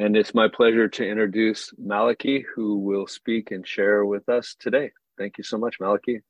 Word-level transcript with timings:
And 0.00 0.16
it's 0.16 0.32
my 0.32 0.46
pleasure 0.46 0.88
to 0.88 1.08
introduce 1.08 1.72
Malachy, 1.76 2.44
who 2.54 2.78
will 2.78 3.08
speak 3.08 3.50
and 3.50 3.66
share 3.66 4.04
with 4.04 4.28
us 4.28 4.54
today. 4.60 4.92
Thank 5.18 5.38
you 5.38 5.44
so 5.44 5.58
much, 5.58 5.80
Malachy. 5.80 6.20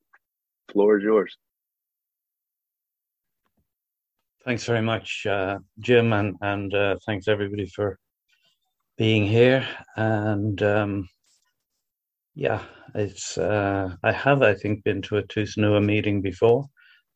Floor 0.72 0.98
is 0.98 1.04
yours. 1.04 1.36
Thanks 4.46 4.64
very 4.64 4.80
much, 4.80 5.26
uh, 5.26 5.58
Jim, 5.80 6.14
and 6.14 6.36
and 6.40 6.72
uh, 6.72 6.96
thanks 7.04 7.28
everybody 7.28 7.66
for 7.66 7.98
being 8.96 9.26
here. 9.26 9.68
And 9.96 10.62
um, 10.62 11.08
yeah, 12.34 12.62
it's 12.94 13.36
uh, 13.36 13.94
I 14.02 14.12
have 14.12 14.40
I 14.40 14.54
think 14.54 14.84
been 14.84 15.02
to 15.02 15.18
a 15.18 15.22
Tusnua 15.22 15.84
meeting 15.84 16.22
before, 16.22 16.64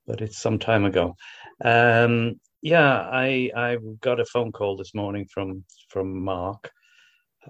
but 0.06 0.20
it's 0.20 0.36
some 0.36 0.58
time 0.58 0.84
ago. 0.84 1.16
Um, 1.64 2.38
yeah, 2.62 3.08
I 3.10 3.50
I 3.56 3.76
got 4.00 4.20
a 4.20 4.24
phone 4.24 4.52
call 4.52 4.76
this 4.76 4.94
morning 4.94 5.26
from 5.32 5.64
from 5.88 6.22
Mark, 6.22 6.70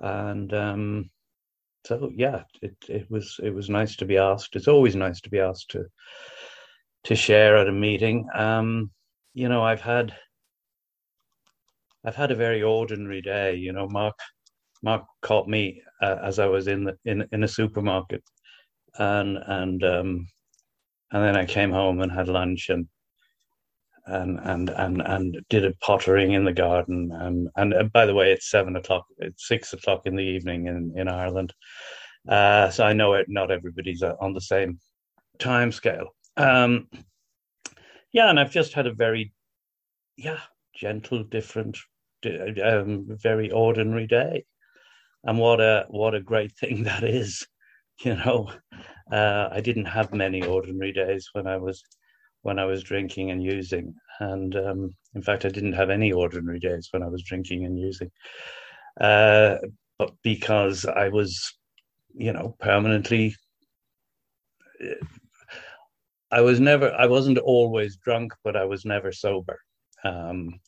and 0.01 0.53
um, 0.55 1.11
so 1.87 2.11
yeah, 2.17 2.45
it 2.63 2.75
it 2.89 3.11
was 3.11 3.39
it 3.43 3.51
was 3.51 3.69
nice 3.69 3.95
to 3.97 4.07
be 4.07 4.17
asked. 4.17 4.57
It's 4.57 4.69
always 4.69 4.97
nice 4.97 5.21
to 5.21 5.31
be 5.31 5.39
asked 5.39 5.71
to 5.71 5.85
to 7.05 7.15
share 7.15 7.59
at 7.59 7.69
a 7.69 7.73
meeting. 7.73 8.27
Um, 8.35 8.91
you 9.35 9.51
know, 9.51 9.63
I've 9.63 9.83
had 9.83 10.17
I've 12.05 12.17
had 12.17 12.31
a 12.31 12.37
very 12.37 12.63
ordinary 12.63 13.21
day. 13.21 13.55
You 13.57 13.73
know, 13.75 13.89
Mark 13.89 14.19
Mark 14.83 15.05
caught 15.21 15.47
me 15.47 15.83
uh, 16.01 16.17
as 16.23 16.39
I 16.39 16.47
was 16.47 16.69
in 16.69 16.85
the 16.85 16.97
in 17.05 17.29
in 17.33 17.45
a 17.45 17.49
supermarket, 17.49 18.23
and 18.99 19.39
and 19.47 19.85
um, 19.85 20.27
and 21.13 21.23
then 21.23 21.37
I 21.37 21.45
came 21.45 21.71
home 21.71 22.01
and 22.01 22.11
had 22.11 22.29
lunch 22.29 22.71
and 22.71 22.89
and 24.07 24.41
and 24.41 24.71
and 24.71 25.01
and 25.03 25.39
did 25.49 25.65
a 25.65 25.75
pottering 25.75 26.33
in 26.33 26.45
the 26.45 26.53
garden 26.53 27.11
and 27.13 27.49
and 27.57 27.75
uh, 27.75 27.85
by 27.85 28.05
the 28.05 28.15
way 28.15 28.33
it's 28.33 28.51
seven 28.51 28.77
o'clock 28.77 29.07
it's 29.19 29.47
six 29.47 29.73
o'clock 29.73 30.03
in 30.07 30.17
the 30.17 30.25
evening 30.25 30.67
in 30.67 30.93
in 30.97 31.09
Ireland. 31.09 31.53
Uh, 32.29 32.71
so 32.71 32.85
I 32.85 32.93
know 32.93 33.15
it 33.15 33.27
not 33.29 33.51
everybody's 33.51 34.03
uh, 34.03 34.15
on 34.21 34.33
the 34.33 34.41
same 34.41 34.79
time 35.39 35.73
scale. 35.73 36.15
Um, 36.37 36.89
yeah 38.13 38.29
and 38.29 38.41
I've 38.41 38.53
just 38.53 38.73
had 38.73 38.87
a 38.87 38.95
very 38.95 39.33
yeah 40.17 40.41
gentle 40.75 41.23
different 41.25 41.79
um, 42.65 43.07
very 43.09 43.51
ordinary 43.51 44.07
day. 44.07 44.45
And 45.25 45.39
what 45.39 45.61
a 45.61 45.87
what 45.89 46.15
a 46.15 46.21
great 46.21 46.53
thing 46.53 46.83
that 46.85 47.05
is 47.05 47.47
you 48.01 48.17
know. 48.17 48.51
Uh, 49.11 49.49
I 49.53 49.61
didn't 49.61 49.85
have 49.85 50.15
many 50.15 50.43
ordinary 50.43 50.93
days 50.93 51.29
when 51.33 51.47
I 51.47 51.59
was 51.59 51.83
when 52.43 52.59
I 52.59 52.65
was 52.65 52.83
drinking 52.83 53.31
and 53.31 53.43
using. 53.43 53.95
And 54.21 54.55
um, 54.57 54.91
in 55.15 55.23
fact, 55.23 55.45
I 55.45 55.49
didn't 55.49 55.73
have 55.73 55.91
any 55.91 56.13
ordinary 56.13 56.59
days 56.59 56.89
when 56.91 57.03
I 57.03 57.09
was 57.09 57.23
drinking 57.23 57.65
and 57.65 57.79
using. 57.79 58.11
Uh, 59.01 59.57
but 59.99 60.13
because 60.23 60.85
I 60.85 61.09
was, 61.09 61.57
you 62.15 62.33
know, 62.33 62.57
permanently, 62.61 63.35
I 66.31 66.41
was 66.41 66.61
never, 66.61 66.93
I 66.93 67.07
wasn't 67.07 67.39
always 67.39 67.97
drunk, 67.97 68.33
but 68.45 68.57
I 68.57 68.65
was 68.65 68.85
never 68.85 69.13
sober. 69.13 69.59
Um, 70.05 70.61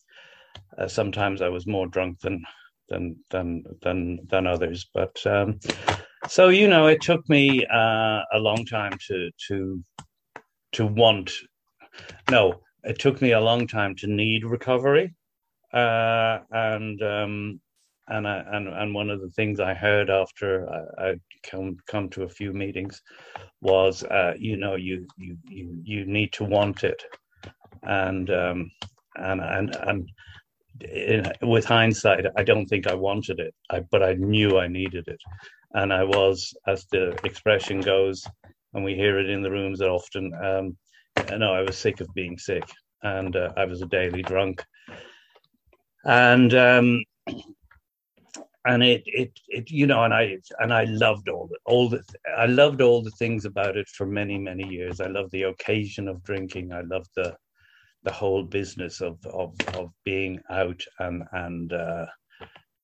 uh, 0.79 0.89
sometimes 0.89 1.43
I 1.43 1.49
was 1.49 1.67
more 1.67 1.87
drunk 1.87 2.21
than 2.21 2.43
than 2.89 3.17
than 3.31 3.65
than 3.83 4.21
than 4.29 4.47
others, 4.47 4.89
but 4.93 5.17
um, 5.27 5.59
so 6.29 6.49
you 6.49 6.69
know, 6.69 6.87
it 6.87 7.01
took 7.01 7.29
me 7.29 7.65
uh, 7.67 8.21
a 8.33 8.39
long 8.39 8.65
time 8.67 8.97
to 9.09 9.31
to 9.49 9.83
to 10.73 10.87
want 10.87 11.33
no, 12.31 12.61
it 12.85 12.99
took 12.99 13.21
me 13.23 13.33
a 13.33 13.41
long 13.41 13.67
time 13.67 13.95
to 13.97 14.07
need 14.07 14.45
recovery, 14.45 15.15
uh, 15.73 16.39
and 16.51 17.03
um, 17.03 17.61
and 18.09 18.29
I, 18.29 18.45
and 18.53 18.69
and 18.69 18.95
one 18.95 19.11
of 19.11 19.21
the 19.21 19.31
things 19.31 19.61
I 19.61 19.75
heard 19.75 20.11
after 20.11 20.69
I, 20.71 21.11
I 21.11 21.15
come 21.43 21.77
come 21.87 22.09
to 22.11 22.25
a 22.25 22.29
few 22.29 22.53
meetings 22.53 23.01
was, 23.61 24.03
uh, 24.05 24.35
you 24.39 24.57
know, 24.57 24.75
you 24.77 25.07
you 25.17 25.37
you 25.49 25.81
you 25.85 26.07
need 26.07 26.33
to 26.35 26.45
want 26.45 26.85
it, 26.85 27.03
and 27.83 28.31
um, 28.31 28.71
and 29.17 29.41
and 29.41 29.77
and. 29.77 30.09
In, 30.81 31.33
with 31.43 31.65
hindsight, 31.65 32.27
I 32.37 32.43
don't 32.43 32.67
think 32.67 32.89
I 32.89 32.95
wanted 32.95 33.39
it, 33.39 33.55
I, 33.71 33.81
but 33.93 34.03
I 34.03 34.15
knew 34.15 34.59
I 34.59 34.67
needed 34.67 35.07
it, 35.07 35.21
and 35.75 35.93
I 35.93 36.03
was, 36.03 36.53
as 36.67 36.85
the 36.91 37.17
expression 37.25 37.81
goes, 37.81 38.27
and 38.73 38.85
we 38.85 38.95
hear 38.97 39.21
it 39.21 39.31
in 39.31 39.41
the 39.41 39.53
rooms 39.53 39.81
often. 39.81 40.33
Um, 40.35 40.77
no, 41.37 41.55
I 41.55 41.63
was 41.63 41.79
sick 41.79 42.01
of 42.01 42.13
being 42.15 42.39
sick, 42.39 42.65
and 43.03 43.35
uh, 43.37 43.53
I 43.57 43.65
was 43.65 43.83
a 43.83 43.87
daily 43.87 44.23
drunk, 44.23 44.65
and 46.05 46.55
um, 46.55 47.05
and 48.67 48.83
it, 48.83 49.03
it 49.07 49.39
it 49.49 49.71
you 49.71 49.87
know, 49.87 50.05
and 50.05 50.15
I 50.15 50.39
and 50.59 50.73
I 50.73 50.85
loved 50.85 51.29
all 51.29 51.47
the 51.49 51.59
all 51.67 51.89
the 51.89 52.03
I 52.37 52.47
loved 52.47 52.81
all 52.81 53.03
the 53.03 53.11
things 53.13 53.45
about 53.45 53.77
it 53.77 53.89
for 53.89 54.07
many 54.07 54.39
many 54.39 54.67
years. 54.67 55.01
I 55.01 55.09
loved 55.09 55.33
the 55.33 55.45
occasion 55.45 56.09
of 56.09 56.23
drinking. 56.23 56.73
I 56.73 56.83
loved 56.83 57.11
the 57.17 57.37
the 58.05 58.13
whole 58.13 58.43
business 58.43 59.01
of 59.01 59.19
of 59.27 59.55
of 59.75 59.91
being 60.05 60.41
out 60.51 60.83
and 60.99 61.25
and 61.33 61.73
uh, 61.73 62.07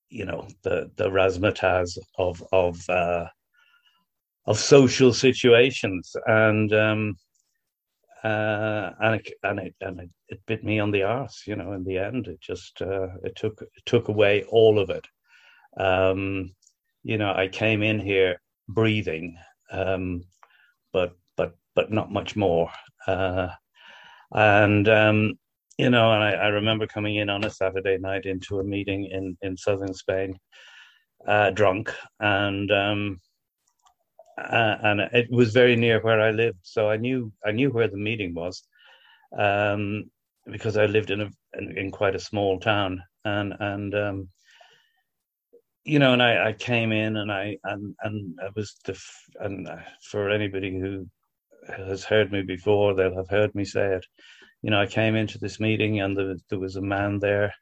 you 0.09 0.25
know 0.25 0.47
the 0.63 0.91
the 0.97 1.09
razzmatazz 1.09 1.99
of 2.19 2.43
of 2.53 2.89
uh, 2.91 3.27
of 4.47 4.59
social 4.59 5.13
situations 5.13 6.15
and 6.27 6.73
um, 6.73 7.15
uh, 8.25 8.91
and 9.01 9.15
it, 9.17 9.33
and 9.43 9.59
it 9.61 9.75
and 9.81 10.01
it, 10.01 10.11
it, 10.29 10.41
bit 10.47 10.63
me 10.63 10.79
on 10.79 10.91
the 10.91 11.03
arse. 11.03 11.45
You 11.47 11.57
know, 11.57 11.73
in 11.73 11.85
the 11.85 11.99
end, 11.99 12.27
it 12.27 12.41
just 12.41 12.83
uh, 12.83 13.09
it 13.25 13.35
took 13.37 13.61
it 13.63 13.87
took 13.87 14.09
away 14.09 14.45
all 14.45 14.79
of 14.79 14.91
it. 14.91 15.07
Um, 15.79 16.55
you 17.03 17.17
know, 17.17 17.33
I 17.35 17.49
came 17.49 17.83
in 17.83 17.99
here 17.99 18.41
breathing, 18.69 19.37
um, 19.73 20.23
but 20.93 21.17
but 21.37 21.57
but 21.75 21.91
not 21.91 22.13
much 22.13 22.37
more. 22.37 22.71
Uh, 23.07 23.49
and 24.33 24.89
um, 24.89 25.35
you 25.79 25.89
know, 25.89 26.13
and 26.13 26.23
I, 26.23 26.33
I, 26.33 26.49
remember 26.49 26.87
coming 26.87 27.17
in 27.17 27.31
on 27.31 27.45
a 27.45 27.51
Saturday 27.51 27.97
night 27.99 28.27
into 28.27 28.61
a 28.61 28.65
meeting 28.65 29.07
in 29.07 29.37
in 29.41 29.57
southern 29.57 29.95
Spain, 29.95 30.39
uh, 31.27 31.51
drunk, 31.51 31.95
and 32.21 32.71
um, 32.71 33.21
uh, 34.41 34.79
and 34.83 35.01
it 35.01 35.31
was 35.31 35.53
very 35.53 35.77
near 35.77 36.01
where 36.01 36.21
I 36.21 36.31
lived, 36.31 36.61
so 36.63 36.91
I 36.91 36.97
knew 36.97 37.33
I 37.45 37.53
knew 37.53 37.71
where 37.71 37.89
the 37.89 37.97
meeting 37.97 38.35
was, 38.35 38.63
um, 39.37 40.11
because 40.47 40.77
I 40.77 40.87
lived 40.87 41.11
in 41.11 41.21
a 41.23 41.31
in, 41.55 41.79
in, 41.79 41.91
quite 41.91 42.15
a 42.15 42.21
small 42.21 42.59
town, 42.59 43.03
and 43.25 43.55
and 43.61 43.95
um, 43.95 44.29
you 45.85 45.99
know, 45.99 46.13
and 46.13 46.23
I, 46.23 46.49
I 46.49 46.53
came 46.53 46.93
in 46.93 47.17
and 47.17 47.31
I 47.31 47.57
and 47.65 47.95
and 48.03 48.39
I 48.43 48.49
was 48.55 48.77
the 48.85 48.99
and 49.41 49.69
for 50.11 50.31
anybody 50.31 50.79
who 50.79 51.07
has 51.69 52.05
heard 52.05 52.33
me 52.33 52.43
before, 52.43 52.95
they'll 52.95 53.17
have 53.17 53.29
heard 53.29 53.55
me 53.55 53.65
say 53.65 53.95
it. 53.95 54.07
You 54.63 54.71
know, 54.71 54.81
I 54.81 54.87
came 54.87 55.17
into 55.17 55.39
this 55.39 55.61
meeting 55.61 56.01
and 56.01 56.17
there, 56.17 56.37
there 56.49 56.59
was 56.59 56.77
a 56.77 56.83
man 56.83 57.19
there 57.19 57.55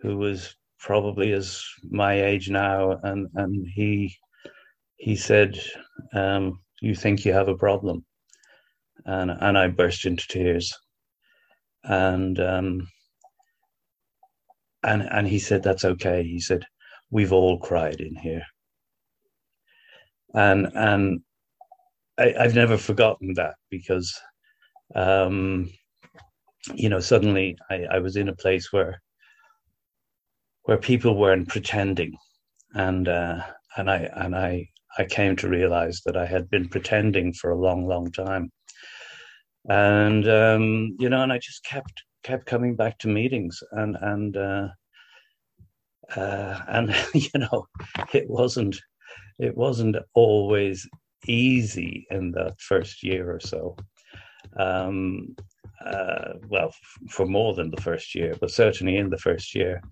who 0.00 0.16
was 0.16 0.54
probably 0.78 1.32
as 1.32 1.62
my 1.90 2.22
age 2.24 2.50
now, 2.50 2.98
and 3.02 3.28
and 3.34 3.66
he 3.66 4.16
he 5.04 5.16
said, 5.16 5.60
um, 6.14 6.60
"You 6.80 6.94
think 6.94 7.26
you 7.26 7.34
have 7.34 7.48
a 7.48 7.58
problem," 7.66 8.06
and 9.04 9.30
and 9.30 9.58
I 9.58 9.68
burst 9.68 10.06
into 10.06 10.26
tears, 10.26 10.74
and 11.82 12.40
um, 12.40 12.88
and 14.82 15.02
and 15.02 15.28
he 15.28 15.38
said, 15.38 15.62
"That's 15.62 15.84
okay." 15.84 16.22
He 16.22 16.40
said, 16.40 16.64
"We've 17.10 17.34
all 17.34 17.58
cried 17.58 18.00
in 18.00 18.16
here," 18.16 18.44
and 20.34 20.72
and 20.74 21.20
I, 22.16 22.32
have 22.38 22.54
never 22.54 22.78
forgotten 22.78 23.34
that 23.34 23.56
because, 23.70 24.10
um, 24.94 25.68
you 26.74 26.88
know, 26.88 27.00
suddenly 27.00 27.58
I, 27.68 27.84
I 27.96 27.98
was 27.98 28.16
in 28.16 28.30
a 28.30 28.36
place 28.44 28.72
where 28.72 29.02
where 30.62 30.78
people 30.78 31.18
weren't 31.18 31.48
pretending, 31.48 32.16
and 32.74 33.06
uh, 33.06 33.42
and 33.76 33.90
I 33.90 33.98
and 34.16 34.34
I 34.34 34.70
I 34.98 35.04
came 35.04 35.36
to 35.36 35.48
realize 35.48 36.02
that 36.06 36.16
I 36.16 36.26
had 36.26 36.48
been 36.50 36.68
pretending 36.68 37.32
for 37.32 37.50
a 37.50 37.60
long, 37.60 37.86
long 37.86 38.10
time. 38.12 38.50
And 39.68 40.28
um, 40.28 40.96
you 40.98 41.08
know, 41.08 41.22
and 41.22 41.32
I 41.32 41.38
just 41.38 41.64
kept 41.64 42.02
kept 42.22 42.46
coming 42.46 42.76
back 42.76 42.98
to 42.98 43.08
meetings, 43.08 43.62
and 43.72 43.96
and 44.00 44.36
uh, 44.36 44.68
uh, 46.16 46.60
and 46.68 46.94
you 47.14 47.30
know, 47.40 47.66
it 48.12 48.28
wasn't 48.28 48.78
it 49.38 49.56
wasn't 49.56 49.96
always 50.14 50.88
easy 51.26 52.06
in 52.10 52.30
the 52.30 52.54
first 52.58 53.02
year 53.02 53.32
or 53.32 53.40
so. 53.40 53.76
Um, 54.58 55.34
uh, 55.84 56.34
well, 56.48 56.72
for 57.08 57.26
more 57.26 57.54
than 57.54 57.70
the 57.70 57.80
first 57.80 58.14
year, 58.14 58.34
but 58.40 58.50
certainly 58.50 58.96
in 58.96 59.10
the 59.10 59.18
first 59.18 59.54
year, 59.54 59.82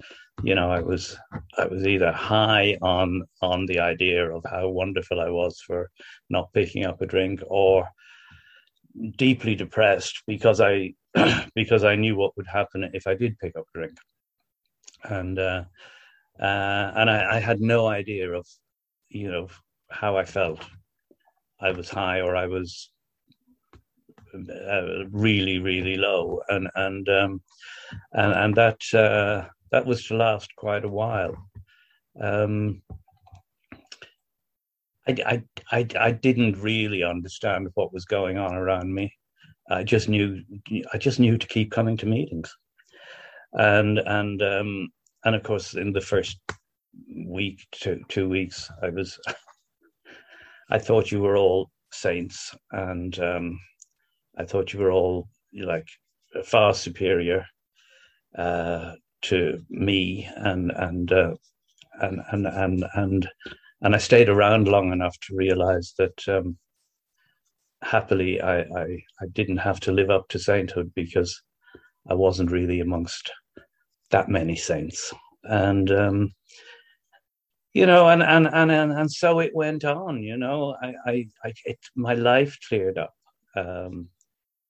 you 0.43 0.55
know, 0.55 0.71
I 0.71 0.81
was 0.81 1.17
I 1.57 1.67
was 1.67 1.87
either 1.87 2.13
high 2.13 2.77
on 2.83 3.23
on 3.41 3.67
the 3.67 3.81
idea 3.81 4.31
of 4.31 4.45
how 4.49 4.69
wonderful 4.69 5.21
I 5.21 5.31
was 5.31 5.61
for 5.67 5.91
not 6.31 6.53
picking 6.53 6.85
up 6.85 7.01
a 7.01 7.07
drink, 7.07 7.41
or 7.47 7.89
deeply 9.17 9.55
depressed 9.55 10.23
because 10.27 10.61
I 10.61 10.95
because 11.55 11.85
I 11.85 11.97
knew 11.97 12.17
what 12.17 12.37
would 12.37 12.47
happen 12.47 12.91
if 12.93 13.07
I 13.07 13.15
did 13.15 13.39
pick 13.39 13.57
up 13.57 13.65
a 13.75 13.79
drink, 13.79 13.97
and 15.05 15.39
uh, 15.39 15.65
uh, 16.41 16.93
and 16.97 17.11
I, 17.11 17.37
I, 17.37 17.39
had 17.39 17.61
no 17.61 17.87
idea 17.87 18.33
of, 18.33 18.47
you 19.11 19.31
know, 19.31 19.49
how 19.91 20.17
I 20.17 20.25
felt. 20.25 20.65
I 21.61 21.71
was 21.71 21.89
high 21.89 22.21
or 22.21 22.35
I 22.35 22.47
was 22.47 22.91
uh, 24.35 25.05
really, 25.11 25.59
really 25.61 25.97
low, 25.97 26.41
and 26.49 26.69
and 26.75 27.09
um, 27.09 27.43
and 28.13 28.33
and 28.33 28.55
that 28.57 28.81
uh, 28.95 29.49
that 29.73 29.87
was 29.87 30.05
to 30.07 30.15
last 30.15 30.55
quite 30.57 30.85
a 30.85 30.89
while. 30.89 31.35
Um, 32.21 32.83
I, 35.09 35.17
I, 35.27 35.43
I, 35.73 35.87
I 35.99 36.11
didn't 36.13 36.59
really 36.59 37.03
understand 37.03 37.69
what 37.75 37.93
was 37.93 38.05
going 38.05 38.39
on 38.39 38.55
around 38.55 38.95
me. 38.95 39.13
I 39.71 39.83
just 39.83 40.09
knew 40.09 40.43
I 40.93 40.99
just 40.99 41.19
knew 41.19 41.39
to 41.39 41.47
keep 41.47 41.71
coming 41.71 41.97
to 41.97 42.07
meetings, 42.07 42.55
and 43.55 43.99
and 43.99 44.43
um, 44.43 44.89
and 45.25 45.35
of 45.35 45.43
course 45.43 45.75
in 45.75 45.93
the 45.93 46.01
first 46.01 46.39
week 47.27 47.67
two 47.71 48.03
two 48.09 48.29
weeks 48.29 48.71
I 48.83 48.91
was 48.91 49.19
I 50.71 50.79
thought 50.79 51.11
you 51.11 51.21
were 51.21 51.37
all 51.37 51.71
saints 51.93 52.55
and 52.73 53.19
um, 53.21 53.59
I 54.37 54.45
thought 54.45 54.73
you 54.73 54.81
were 54.81 54.93
all 54.93 55.29
like 55.55 55.87
far 56.45 56.75
superior 56.75 57.47
uh, 58.37 58.93
to 59.23 59.63
me 59.71 60.29
and 60.37 60.73
and, 60.73 61.13
uh, 61.13 61.35
and 62.01 62.21
and 62.33 62.47
and 62.47 62.85
and 62.95 63.29
and 63.81 63.95
I 63.95 63.99
stayed 63.99 64.29
around 64.29 64.69
long 64.69 64.93
enough 64.93 65.19
to 65.21 65.37
realize 65.37 65.95
that 65.99 66.29
um, 66.29 66.57
happily 67.83 68.41
I, 68.41 68.61
I, 68.61 69.03
I 69.21 69.27
didn't 69.33 69.57
have 69.59 69.81
to 69.81 69.93
live 69.93 70.11
up 70.11 70.29
to 70.29 70.39
sainthood 70.39 70.93
because 70.95 71.43
I 72.09 72.15
wasn't 72.15 72.53
really 72.53 72.81
amongst 72.81 73.33
that 74.11 74.29
many 74.29 74.57
saints. 74.57 75.13
And 75.45 75.91
um, 75.91 76.33
you 77.75 77.87
know 77.87 78.09
and, 78.09 78.23
and 78.23 78.47
and 78.53 78.71
and 78.71 78.93
and 78.93 79.11
so 79.11 79.41
it 79.41 79.51
went 79.55 79.85
on 79.85 80.23
you 80.23 80.37
know 80.37 80.77
I 80.83 80.95
I, 81.07 81.27
I 81.45 81.53
it, 81.65 81.79
my 81.97 82.15
life 82.15 82.57
cleared 82.69 82.99
up. 82.99 83.15
Um, 83.57 84.09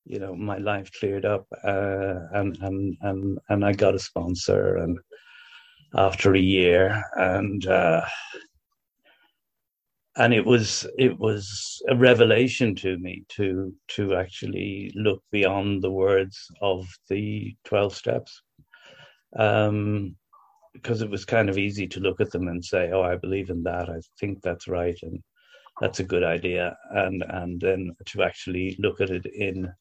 you 0.04 0.18
know 0.18 0.34
my 0.34 0.58
life 0.58 0.90
cleared 0.98 1.24
up 1.24 1.46
uh, 1.64 2.14
and 2.32 2.56
and 2.60 2.96
and 3.02 3.38
and 3.48 3.64
I 3.64 3.72
got 3.72 3.94
a 3.94 3.98
sponsor 3.98 4.76
and 4.76 4.98
after 5.94 6.34
a 6.34 6.40
year 6.40 7.04
and 7.16 7.66
uh, 7.66 8.04
and 10.16 10.34
it 10.34 10.44
was 10.44 10.86
it 10.98 11.18
was 11.18 11.80
a 11.88 11.96
revelation 11.96 12.74
to 12.76 12.98
me 12.98 13.24
to 13.30 13.72
to 13.88 14.14
actually 14.14 14.92
look 14.94 15.22
beyond 15.30 15.82
the 15.82 15.90
words 15.90 16.48
of 16.60 16.86
the 17.08 17.54
12 17.64 17.94
steps. 17.94 18.42
Um, 19.38 20.16
because 20.74 21.02
it 21.02 21.10
was 21.10 21.26
kind 21.26 21.50
of 21.50 21.58
easy 21.58 21.86
to 21.86 22.00
look 22.00 22.18
at 22.20 22.30
them 22.30 22.48
and 22.48 22.64
say 22.64 22.90
oh 22.92 23.02
i 23.02 23.16
believe 23.16 23.50
in 23.50 23.62
that. 23.62 23.88
I 23.90 24.00
think 24.18 24.42
that's 24.42 24.68
right 24.68 24.98
and 25.02 25.22
that's 25.80 26.00
a 26.00 26.04
good 26.04 26.22
idea. 26.24 26.76
And 26.90 27.24
and 27.28 27.60
then 27.60 27.92
to 28.06 28.22
actually 28.22 28.76
look 28.78 29.00
at 29.00 29.10
it 29.10 29.26
in 29.26 29.72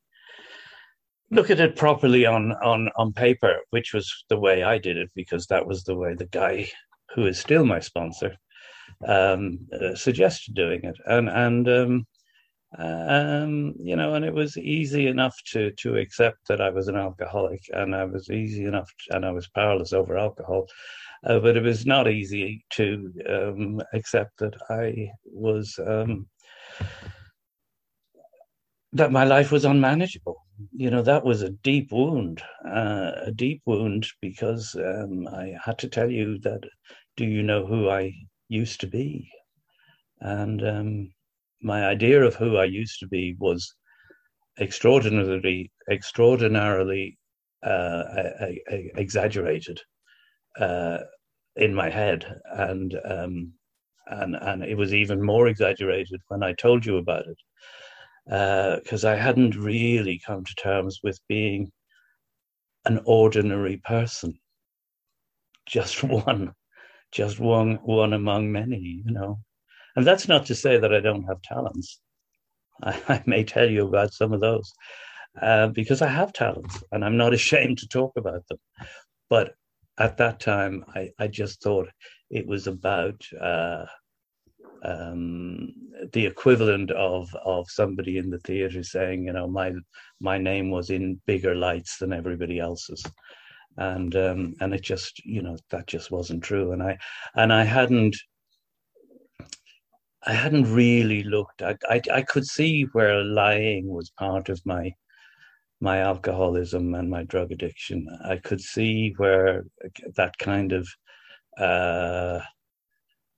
look 1.31 1.49
at 1.49 1.59
it 1.59 1.75
properly 1.75 2.25
on 2.25 2.51
on 2.63 2.89
on 2.95 3.11
paper 3.13 3.55
which 3.71 3.93
was 3.93 4.25
the 4.29 4.37
way 4.37 4.63
i 4.63 4.77
did 4.77 4.97
it 4.97 5.09
because 5.15 5.47
that 5.47 5.65
was 5.65 5.83
the 5.83 5.95
way 5.95 6.13
the 6.13 6.25
guy 6.25 6.67
who 7.15 7.25
is 7.25 7.39
still 7.39 7.65
my 7.65 7.79
sponsor 7.79 8.37
um, 9.07 9.59
uh, 9.73 9.95
suggested 9.95 10.53
doing 10.53 10.83
it, 10.83 10.97
and 11.05 11.29
and 11.29 11.69
um, 11.69 12.07
um, 12.77 13.73
you 13.77 13.95
know, 13.95 14.13
and 14.13 14.23
it 14.23 14.33
was 14.33 14.57
easy 14.57 15.07
enough 15.07 15.35
to 15.51 15.71
to 15.71 15.97
accept 15.97 16.47
that 16.47 16.61
I 16.61 16.69
was 16.69 16.87
an 16.87 16.95
alcoholic, 16.95 17.61
and 17.71 17.95
I 17.95 18.05
was 18.05 18.29
easy 18.29 18.65
enough, 18.65 18.91
to, 19.07 19.15
and 19.15 19.25
I 19.25 19.31
was 19.31 19.47
powerless 19.49 19.93
over 19.93 20.17
alcohol. 20.17 20.67
Uh, 21.23 21.39
but 21.39 21.55
it 21.55 21.61
was 21.61 21.85
not 21.85 22.09
easy 22.09 22.65
to 22.71 23.13
um, 23.29 23.81
accept 23.93 24.39
that 24.39 24.55
I 24.71 25.11
was 25.25 25.79
um, 25.85 26.27
that 28.93 29.11
my 29.11 29.23
life 29.23 29.51
was 29.51 29.65
unmanageable. 29.65 30.37
You 30.73 30.89
know, 30.91 31.01
that 31.01 31.23
was 31.23 31.41
a 31.41 31.49
deep 31.49 31.91
wound, 31.91 32.41
uh, 32.65 33.11
a 33.25 33.31
deep 33.31 33.61
wound 33.65 34.07
because 34.21 34.75
um, 34.75 35.27
I 35.27 35.55
had 35.63 35.77
to 35.79 35.87
tell 35.87 36.09
you 36.11 36.39
that. 36.39 36.61
Do 37.17 37.25
you 37.25 37.43
know 37.43 37.65
who 37.65 37.89
I 37.89 38.13
used 38.51 38.81
to 38.81 38.87
be. 38.87 39.31
And 40.19 40.67
um, 40.67 41.13
my 41.61 41.85
idea 41.85 42.21
of 42.21 42.35
who 42.35 42.57
I 42.57 42.65
used 42.65 42.99
to 42.99 43.07
be 43.07 43.35
was 43.39 43.73
extraordinarily, 44.59 45.71
extraordinarily 45.89 47.17
uh, 47.63 48.03
exaggerated 48.97 49.79
uh, 50.59 50.99
in 51.55 51.73
my 51.73 51.89
head, 51.89 52.25
and 52.53 52.95
um, 53.05 53.53
and 54.07 54.35
and 54.35 54.63
it 54.63 54.75
was 54.75 54.93
even 54.93 55.23
more 55.23 55.47
exaggerated 55.47 56.19
when 56.27 56.43
I 56.43 56.53
told 56.53 56.85
you 56.85 56.97
about 56.97 57.27
it, 57.27 57.37
because 58.25 59.05
uh, 59.05 59.11
I 59.11 59.15
hadn't 59.15 59.55
really 59.55 60.21
come 60.25 60.43
to 60.43 60.55
terms 60.55 60.99
with 61.03 61.19
being 61.27 61.71
an 62.85 63.01
ordinary 63.05 63.77
person, 63.77 64.39
just 65.67 66.03
one 66.03 66.53
just 67.11 67.39
one 67.39 67.75
one 67.83 68.13
among 68.13 68.51
many, 68.51 69.01
you 69.05 69.11
know. 69.11 69.39
And 69.95 70.07
that's 70.07 70.27
not 70.27 70.45
to 70.45 70.55
say 70.55 70.77
that 70.77 70.93
I 70.93 71.01
don't 71.01 71.23
have 71.23 71.41
talents. 71.41 71.99
I, 72.83 73.01
I 73.07 73.23
may 73.25 73.43
tell 73.43 73.69
you 73.69 73.87
about 73.87 74.13
some 74.13 74.33
of 74.33 74.39
those 74.39 74.71
uh, 75.41 75.67
because 75.67 76.01
I 76.01 76.07
have 76.07 76.33
talents 76.33 76.83
and 76.91 77.03
I'm 77.03 77.17
not 77.17 77.33
ashamed 77.39 77.79
to 77.79 77.87
talk 77.87 78.13
about 78.17 78.47
them. 78.47 78.59
But 79.29 79.53
at 79.97 80.17
that 80.17 80.39
time, 80.39 80.85
I, 80.95 81.09
I 81.19 81.27
just 81.27 81.61
thought 81.61 81.89
it 82.29 82.47
was 82.47 82.67
about 82.67 83.21
uh, 83.39 83.85
um, 84.83 85.69
the 86.13 86.25
equivalent 86.25 86.91
of 86.91 87.33
of 87.45 87.69
somebody 87.69 88.17
in 88.17 88.29
the 88.29 88.39
theater 88.39 88.83
saying, 88.83 89.25
you 89.25 89.33
know, 89.33 89.47
my 89.47 89.73
my 90.19 90.37
name 90.37 90.71
was 90.71 90.89
in 90.89 91.21
bigger 91.25 91.55
lights 91.55 91.97
than 91.97 92.13
everybody 92.13 92.59
else's. 92.59 93.03
And 93.77 94.15
um, 94.15 94.55
and 94.59 94.73
it 94.73 94.81
just 94.81 95.23
you 95.25 95.41
know 95.41 95.57
that 95.69 95.87
just 95.87 96.11
wasn't 96.11 96.43
true. 96.43 96.73
And 96.73 96.83
i 96.83 96.97
and 97.35 97.53
i 97.53 97.63
hadn't 97.63 98.15
i 100.27 100.33
hadn't 100.33 100.71
really 100.73 101.23
looked 101.23 101.61
I, 101.61 101.77
I 101.89 102.01
i 102.13 102.21
could 102.21 102.45
see 102.45 102.83
where 102.93 103.23
lying 103.23 103.87
was 103.87 104.11
part 104.11 104.49
of 104.49 104.61
my 104.65 104.93
my 105.79 105.97
alcoholism 105.99 106.93
and 106.93 107.09
my 107.09 107.23
drug 107.23 107.51
addiction. 107.51 108.07
I 108.23 108.37
could 108.37 108.61
see 108.61 109.13
where 109.17 109.65
that 110.15 110.37
kind 110.37 110.73
of 110.73 110.87
uh 111.57 112.41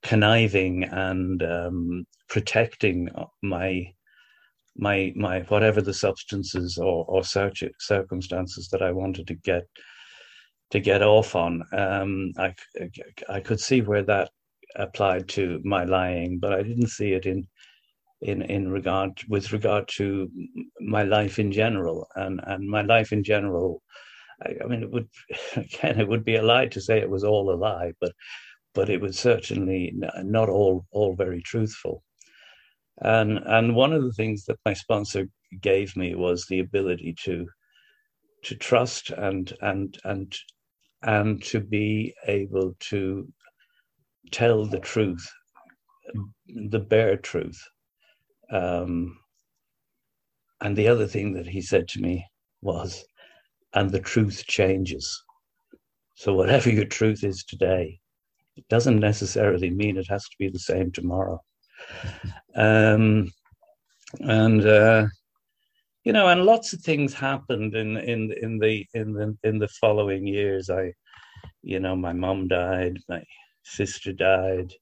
conniving 0.04 0.84
and 0.84 1.42
um, 1.44 2.06
protecting 2.30 3.10
my 3.42 3.86
my 4.76 5.14
my 5.16 5.42
whatever 5.42 5.82
the 5.82 5.94
substances 5.94 6.78
or 6.78 7.06
or 7.08 7.24
circumstances 7.24 8.70
that 8.72 8.82
I 8.82 8.92
wanted 8.92 9.28
to 9.28 9.36
get 9.36 9.64
to 10.72 10.80
get 10.80 11.04
off 11.04 11.36
on. 11.36 11.64
Um, 11.72 12.32
I, 12.38 12.54
I 13.30 13.40
could 13.40 13.60
see 13.60 13.82
where 13.82 14.02
that 14.04 14.32
applied 14.76 15.30
to 15.30 15.62
my 15.64 15.84
lying, 15.84 16.40
but 16.40 16.52
I 16.52 16.64
didn't 16.64 16.88
see 16.88 17.14
it 17.14 17.26
in 17.26 17.48
in 18.22 18.42
in 18.42 18.72
regard 18.72 19.12
with 19.30 19.54
regard 19.54 19.88
to 19.98 20.30
my 20.80 21.04
life 21.04 21.38
in 21.40 21.52
general 21.52 22.08
and 22.16 22.42
and 22.46 22.68
my 22.68 22.82
life 22.82 23.12
in 23.12 23.24
general. 23.24 23.82
I, 24.42 24.56
I 24.64 24.68
mean, 24.68 24.84
it 24.84 24.92
would 24.92 25.10
again, 25.56 26.00
it 26.00 26.08
would 26.08 26.26
be 26.26 26.38
a 26.38 26.44
lie 26.44 26.68
to 26.68 26.82
say 26.82 27.00
it 27.00 27.10
was 27.10 27.24
all 27.24 27.54
a 27.54 27.56
lie, 27.56 27.94
but 28.02 28.14
but 28.74 28.90
it 28.90 29.02
was 29.02 29.18
certainly 29.20 29.94
not 30.24 30.50
all 30.50 30.86
all 30.92 31.16
very 31.16 31.42
truthful. 31.42 32.04
And 33.02 33.40
and 33.46 33.76
one 33.76 33.94
of 33.94 34.04
the 34.04 34.14
things 34.14 34.46
that 34.46 34.60
my 34.66 34.74
sponsor 34.74 35.28
gave 35.62 35.96
me 35.96 36.16
was 36.16 36.46
the 36.46 36.60
ability 36.60 37.16
to 37.24 37.48
to 38.44 38.56
trust 38.56 39.10
and 39.12 39.54
and 39.62 39.98
and 40.04 40.36
and 41.04 41.44
to 41.44 41.60
be 41.60 42.14
able 42.28 42.74
to 42.80 43.28
tell 44.32 44.66
the 44.66 44.80
truth, 44.80 45.28
the 46.48 46.80
bare 46.80 47.18
truth. 47.18 47.62
Um, 48.52 49.18
and 50.62 50.78
the 50.78 50.88
other 50.88 51.08
thing 51.08 51.34
that 51.34 51.48
he 51.48 51.62
said 51.62 51.88
to 51.90 52.02
me 52.02 52.26
was, 52.62 53.04
and 53.74 53.92
the 53.92 54.00
truth 54.00 54.46
changes. 54.48 55.24
So, 56.16 56.34
whatever 56.34 56.70
your 56.70 56.86
truth 56.86 57.24
is 57.24 57.44
today, 57.44 58.00
it 58.56 58.68
doesn't 58.68 59.00
necessarily 59.00 59.70
mean 59.70 59.98
it 59.98 60.08
has 60.10 60.24
to 60.24 60.36
be 60.40 60.50
the 60.50 60.60
same 60.60 60.92
tomorrow. 60.92 61.42
Um, 62.56 63.32
and 64.20 64.66
uh, 64.66 65.08
you 66.04 66.14
know, 66.14 66.28
and 66.28 66.44
lots 66.44 66.74
of 66.74 66.82
things 66.82 67.14
happened 67.14 67.76
in 67.76 67.98
in 67.98 68.34
in 68.42 68.60
the 68.60 68.86
in 68.94 69.14
the 69.14 69.38
in 69.44 69.60
the 69.60 69.68
following 69.68 70.28
years. 70.28 70.70
I, 70.70 70.94
you 71.62 71.80
know, 71.80 71.96
my 71.96 72.14
mom 72.14 72.48
died, 72.48 73.00
my 73.10 73.24
sister 73.64 74.12
died. 74.12 74.74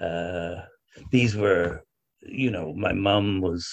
Uh, 0.00 0.62
these 1.10 1.36
were, 1.36 1.82
you 2.22 2.50
know, 2.50 2.72
my 2.74 2.92
mom 2.92 3.40
was. 3.40 3.68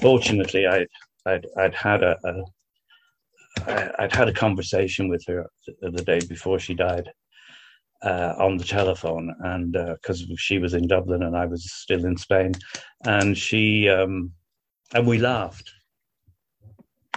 Fortunately, 0.00 0.66
I 0.66 0.86
I'd 1.26 1.46
I'd 1.58 1.74
had 1.74 2.02
a, 2.02 2.16
a 2.24 2.42
I'd 3.98 4.14
had 4.14 4.28
a 4.28 4.32
conversation 4.32 5.08
with 5.08 5.24
her 5.26 5.46
the 5.80 5.90
day 5.90 6.20
before 6.28 6.58
she 6.58 6.74
died, 6.74 7.10
uh, 8.02 8.34
on 8.38 8.56
the 8.56 8.64
telephone, 8.64 9.34
and 9.40 9.72
because 9.72 10.22
uh, 10.22 10.34
she 10.36 10.58
was 10.58 10.74
in 10.74 10.86
Dublin 10.86 11.22
and 11.22 11.36
I 11.36 11.46
was 11.46 11.70
still 11.70 12.04
in 12.04 12.16
Spain, 12.16 12.52
and 13.04 13.36
she 13.36 13.88
um, 13.88 14.32
and 14.94 15.06
we 15.06 15.18
laughed, 15.18 15.70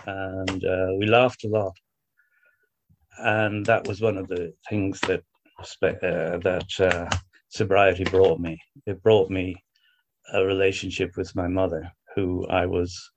and 0.06 0.64
uh, 0.64 0.88
we 0.98 1.08
laughed 1.08 1.44
a 1.44 1.50
lot, 1.50 1.74
and 3.18 3.66
that 3.66 3.88
was 3.88 4.02
one 4.02 4.18
of 4.18 4.28
the 4.28 4.54
things 4.70 5.00
that 5.02 5.24
uh, 5.82 6.38
that 6.40 6.70
uh, 6.80 7.10
sobriety 7.50 8.04
brought 8.04 8.40
me. 8.40 8.60
It 8.86 9.02
brought 9.02 9.30
me 9.30 9.56
a 10.34 10.44
relationship 10.44 11.12
with 11.18 11.36
my 11.36 11.48
mother, 11.48 11.92
who 12.16 12.48
I 12.48 12.66
was 12.66 13.12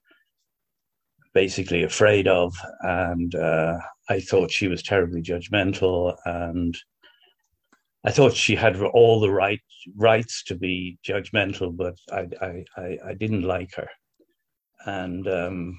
basically 1.33 1.83
afraid 1.83 2.27
of, 2.27 2.53
and 2.81 3.35
uh, 3.35 3.77
I 4.09 4.19
thought 4.19 4.51
she 4.51 4.67
was 4.67 4.81
terribly 4.81 5.21
judgmental 5.21 6.15
and 6.25 6.75
I 8.05 8.11
thought 8.11 8.33
she 8.33 8.55
had 8.55 8.81
all 8.81 9.19
the 9.19 9.31
right 9.31 9.59
rights 9.95 10.43
to 10.45 10.55
be 10.55 10.97
judgmental, 11.05 11.75
but 11.75 11.95
I 12.11 12.27
I, 12.77 12.97
I, 13.09 13.13
didn't 13.13 13.43
like 13.43 13.73
her, 13.75 13.89
and 14.85 15.27
um, 15.27 15.77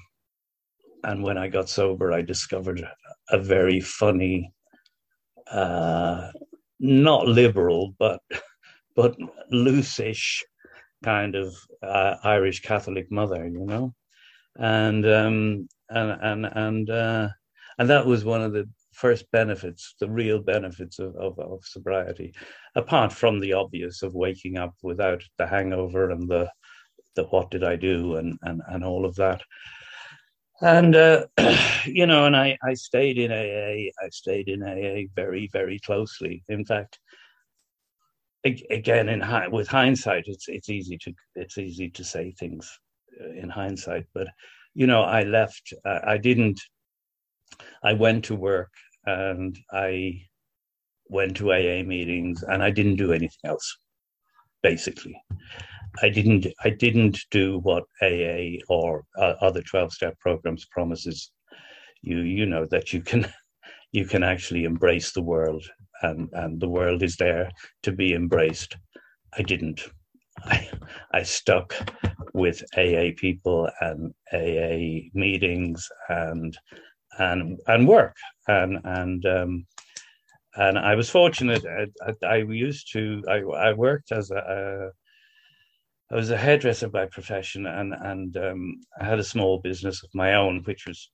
and 1.03 1.23
when 1.23 1.37
I 1.37 1.47
got 1.47 1.69
sober, 1.69 2.13
I 2.13 2.21
discovered 2.21 2.87
a 3.29 3.39
very 3.39 3.79
funny, 3.79 4.53
uh, 5.49 6.31
not 6.79 7.27
liberal, 7.27 7.95
but 7.97 8.21
but 8.95 9.15
loosish 9.51 10.41
kind 11.03 11.35
of 11.35 11.55
uh, 11.81 12.17
Irish 12.23 12.61
Catholic 12.61 13.11
mother, 13.11 13.47
you 13.47 13.65
know, 13.65 13.95
and 14.57 15.05
um, 15.07 15.67
and 15.89 16.21
and 16.21 16.45
and 16.45 16.89
uh, 16.89 17.29
and 17.79 17.89
that 17.89 18.05
was 18.05 18.23
one 18.23 18.41
of 18.41 18.53
the 18.53 18.69
first 18.93 19.29
benefits, 19.31 19.95
the 19.99 20.09
real 20.09 20.39
benefits 20.39 20.99
of, 20.99 21.15
of, 21.15 21.39
of, 21.39 21.63
sobriety, 21.63 22.33
apart 22.75 23.11
from 23.11 23.39
the 23.39 23.53
obvious 23.53 24.03
of 24.03 24.13
waking 24.13 24.57
up 24.57 24.73
without 24.83 25.23
the 25.37 25.47
hangover 25.47 26.09
and 26.11 26.29
the 26.29 26.49
the 27.15 27.23
what 27.25 27.51
did 27.51 27.63
I 27.63 27.75
do 27.75 28.15
and 28.15 28.37
and, 28.43 28.61
and 28.67 28.83
all 28.83 29.05
of 29.05 29.15
that. 29.15 29.41
And 30.61 30.95
uh, 30.95 31.25
you 31.85 32.05
know, 32.05 32.25
and 32.25 32.35
I, 32.35 32.57
I 32.63 32.75
stayed 32.75 33.17
in 33.17 33.31
AA. 33.31 33.89
I 34.03 34.09
stayed 34.11 34.47
in 34.47 34.61
AA 34.61 35.07
very, 35.15 35.49
very 35.51 35.79
closely. 35.79 36.43
In 36.49 36.65
fact, 36.65 36.99
again, 38.43 39.09
in 39.09 39.23
with 39.51 39.67
hindsight, 39.67 40.25
it's 40.27 40.47
it's 40.47 40.69
easy 40.69 40.97
to 40.99 41.13
it's 41.35 41.57
easy 41.57 41.89
to 41.89 42.03
say 42.03 42.31
things 42.31 42.79
uh, 43.19 43.31
in 43.31 43.49
hindsight. 43.49 44.05
But 44.13 44.27
you 44.73 44.87
know, 44.87 45.01
I 45.01 45.23
left. 45.23 45.73
Uh, 45.83 45.99
I 46.03 46.17
didn't 46.17 46.61
I 47.83 47.93
went 47.93 48.25
to 48.25 48.35
work 48.35 48.71
and 49.05 49.57
I 49.71 50.21
went 51.09 51.37
to 51.37 51.51
AA 51.51 51.83
meetings 51.83 52.43
and 52.43 52.63
I 52.63 52.71
didn't 52.71 52.95
do 52.95 53.11
anything 53.11 53.45
else. 53.45 53.77
Basically, 54.63 55.15
I 56.01 56.09
didn't. 56.09 56.47
I 56.63 56.69
didn't 56.69 57.17
do 57.31 57.59
what 57.59 57.83
AA 58.01 58.61
or 58.69 59.03
uh, 59.17 59.33
other 59.41 59.61
twelve-step 59.63 60.19
programs 60.19 60.65
promises 60.65 61.31
you. 62.03 62.19
You 62.19 62.45
know 62.45 62.67
that 62.69 62.93
you 62.93 63.01
can, 63.01 63.25
you 63.91 64.05
can 64.05 64.23
actually 64.23 64.65
embrace 64.65 65.11
the 65.11 65.23
world, 65.23 65.65
and 66.03 66.29
and 66.33 66.61
the 66.61 66.69
world 66.69 67.01
is 67.01 67.15
there 67.17 67.49
to 67.83 67.91
be 67.91 68.13
embraced. 68.13 68.77
I 69.37 69.41
didn't. 69.41 69.81
I, 70.45 70.69
I 71.11 71.23
stuck 71.23 71.75
with 72.33 72.63
AA 72.77 73.11
people 73.17 73.69
and 73.81 74.13
AA 74.33 75.09
meetings 75.13 75.87
and 76.09 76.57
and 77.19 77.59
and 77.67 77.87
work 77.87 78.15
and 78.47 78.79
and 78.83 79.25
um, 79.25 79.65
and 80.55 80.77
I 80.77 80.95
was 80.95 81.09
fortunate. 81.09 81.63
I, 81.65 82.13
I, 82.25 82.37
used 82.37 82.91
to. 82.93 83.23
I, 83.29 83.39
I 83.39 83.73
worked 83.73 84.11
as 84.11 84.31
a, 84.31 84.35
a. 84.35 86.13
I 86.13 86.15
was 86.17 86.29
a 86.29 86.37
hairdresser 86.37 86.89
by 86.89 87.05
profession, 87.05 87.65
and 87.65 87.93
and 87.93 88.35
um, 88.37 88.81
I 88.99 89.05
had 89.05 89.19
a 89.19 89.23
small 89.23 89.59
business 89.59 90.03
of 90.03 90.09
my 90.13 90.35
own, 90.35 90.61
which 90.65 90.85
was 90.87 91.09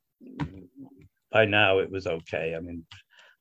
by 1.31 1.45
now 1.45 1.79
it 1.79 1.91
was 1.91 2.07
okay. 2.07 2.55
I 2.57 2.59
mean, 2.61 2.83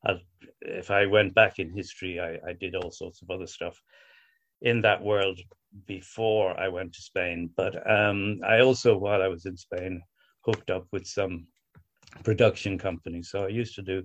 I, 0.05 0.19
if 0.61 0.91
I 0.91 1.07
went 1.07 1.33
back 1.33 1.57
in 1.57 1.73
history, 1.75 2.19
I, 2.19 2.37
I 2.47 2.53
did 2.53 2.75
all 2.75 2.91
sorts 2.91 3.21
of 3.23 3.31
other 3.31 3.47
stuff 3.47 3.81
in 4.61 4.81
that 4.81 5.01
world 5.01 5.39
before 5.87 6.59
I 6.59 6.67
went 6.67 6.93
to 6.93 7.01
Spain. 7.01 7.49
But 7.57 7.75
um, 7.89 8.39
I 8.47 8.59
also, 8.59 8.97
while 8.97 9.21
I 9.21 9.27
was 9.27 9.45
in 9.45 9.57
Spain, 9.57 10.01
hooked 10.45 10.69
up 10.69 10.85
with 10.91 11.07
some 11.07 11.47
production 12.23 12.77
company. 12.77 13.23
So 13.23 13.45
I 13.45 13.49
used 13.49 13.75
to 13.75 13.81
do 13.81 14.03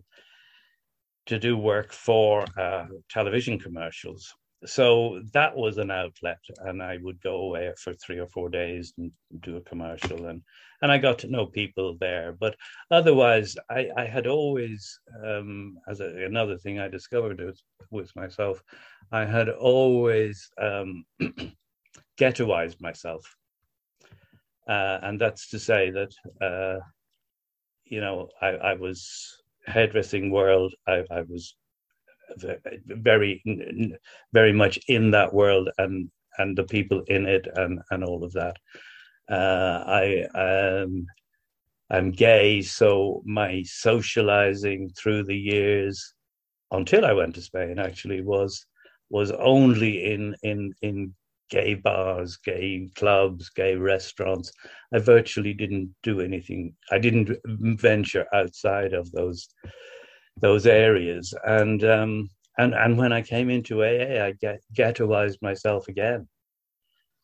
to 1.27 1.39
do 1.39 1.57
work 1.57 1.93
for 1.93 2.45
uh, 2.59 2.87
television 3.09 3.59
commercials. 3.59 4.33
So 4.65 5.21
that 5.33 5.57
was 5.57 5.79
an 5.79 5.91
outlet, 5.91 6.39
and 6.59 6.81
I 6.81 6.99
would 7.03 7.21
go 7.21 7.37
away 7.37 7.73
for 7.79 7.95
three 7.95 8.21
or 8.21 8.29
four 8.29 8.49
days 8.49 8.93
and 8.97 9.11
do 9.41 9.57
a 9.57 9.61
commercial, 9.63 10.27
and 10.27 10.41
and 10.83 10.93
I 10.93 10.99
got 10.99 11.19
to 11.21 11.31
know 11.31 11.47
people 11.47 11.97
there. 11.99 12.33
But 12.33 12.55
otherwise, 12.91 13.57
I, 13.71 13.89
I 13.97 14.05
had 14.05 14.29
always, 14.29 15.01
um, 15.25 15.79
as 15.89 16.01
a, 16.01 16.25
another 16.25 16.59
thing 16.59 16.79
I 16.79 16.87
discovered 16.87 17.41
with, 17.41 17.61
with 17.91 18.15
myself, 18.15 18.63
I 19.11 19.25
had 19.25 19.49
always 19.49 20.49
um, 20.61 21.05
ghettoized 22.21 22.81
myself, 22.81 23.25
uh, 24.69 24.99
and 25.03 25.21
that's 25.21 25.49
to 25.49 25.59
say 25.59 25.91
that 25.91 26.15
uh, 26.41 26.79
you 27.93 28.01
know, 28.01 28.31
I, 28.41 28.49
I 28.71 28.75
was 28.75 29.37
hairdressing 29.67 30.31
world. 30.31 30.75
I, 30.89 31.05
I 31.11 31.21
was 31.29 31.55
very, 32.87 33.43
very 34.33 34.53
much 34.55 34.79
in 34.89 35.11
that 35.11 35.35
world 35.35 35.69
and 35.77 36.11
and 36.39 36.57
the 36.57 36.65
people 36.65 37.03
in 37.09 37.27
it 37.27 37.47
and 37.55 37.81
and 37.91 38.03
all 38.03 38.25
of 38.25 38.33
that. 38.33 38.57
Uh, 39.31 39.85
I 39.87 40.05
um, 40.47 41.07
I'm 41.91 42.13
gay, 42.13 42.63
so 42.63 43.23
my 43.27 43.63
socializing 43.67 44.91
through 44.97 45.25
the 45.25 45.37
years 45.37 46.15
until 46.71 47.05
I 47.05 47.13
went 47.13 47.35
to 47.35 47.43
Spain 47.43 47.79
actually 47.79 48.23
was 48.23 48.65
was 49.11 49.31
only 49.33 50.13
in 50.15 50.35
in 50.43 50.73
in 50.81 51.15
gay 51.53 51.75
bars, 51.75 52.39
gay 52.39 52.89
clubs, 52.95 53.51
gay 53.51 53.77
restaurants. 53.77 54.51
I 54.95 54.99
virtually 54.99 55.53
didn't 55.53 55.95
do 56.03 56.23
anything. 56.23 56.75
I 56.91 56.99
didn't 56.99 57.37
venture 57.79 58.27
outside 58.35 58.95
of 58.95 59.13
those 59.13 59.49
those 60.41 60.67
areas. 60.67 61.35
And 61.45 61.85
um, 61.85 62.31
and 62.57 62.75
and 62.75 62.97
when 62.97 63.13
I 63.13 63.21
came 63.21 63.51
into 63.51 63.85
AA, 63.85 64.25
I 64.25 64.33
get, 64.41 64.63
ghettoized 64.75 65.43
myself 65.43 65.89
again. 65.89 66.27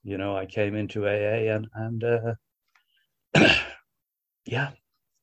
You 0.05 0.19
know, 0.19 0.37
I 0.37 0.45
came 0.45 0.77
into 0.77 1.09
AA 1.09 1.55
and 1.55 1.67
and 1.75 2.05
uh, 2.05 2.35
yeah, 4.45 4.71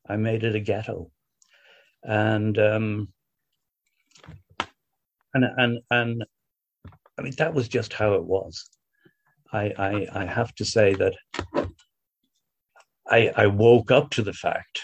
I 0.10 0.16
made 0.18 0.44
it 0.44 0.56
a 0.56 0.60
ghetto, 0.60 1.12
and 2.04 2.58
um, 2.58 3.10
and 5.36 5.46
and 5.58 5.80
and 5.92 6.26
I 7.20 7.22
mean 7.22 7.36
that 7.38 7.54
was 7.54 7.68
just 7.68 7.94
how 7.94 8.14
it 8.16 8.24
was. 8.24 8.68
I, 9.56 9.74
I, 9.78 10.08
I 10.22 10.26
have 10.26 10.54
to 10.56 10.66
say 10.66 10.94
that 10.96 11.16
I, 13.10 13.32
I 13.36 13.48
woke 13.48 13.92
up 13.92 14.10
to 14.12 14.22
the 14.22 14.34
fact 14.34 14.82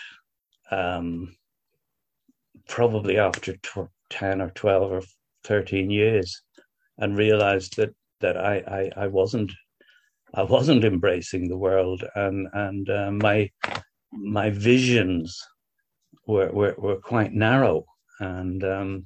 um, 0.69 1.35
probably 2.69 3.17
after 3.17 3.57
tw- 3.57 3.91
10 4.09 4.41
or 4.41 4.49
12 4.51 4.91
or 4.91 5.01
13 5.43 5.89
years 5.89 6.41
and 6.97 7.17
realized 7.17 7.75
that, 7.77 7.93
that 8.21 8.37
I, 8.37 8.91
I, 8.97 9.03
I 9.03 9.07
wasn't 9.07 9.51
I 10.33 10.43
wasn't 10.43 10.85
embracing 10.85 11.49
the 11.49 11.57
world 11.57 12.05
and 12.15 12.47
and 12.53 12.89
uh, 12.89 13.11
my 13.11 13.51
my 14.13 14.49
visions 14.49 15.37
were, 16.25 16.49
were, 16.53 16.75
were 16.77 17.01
quite 17.01 17.33
narrow 17.33 17.83
and 18.21 18.63
um, 18.63 19.05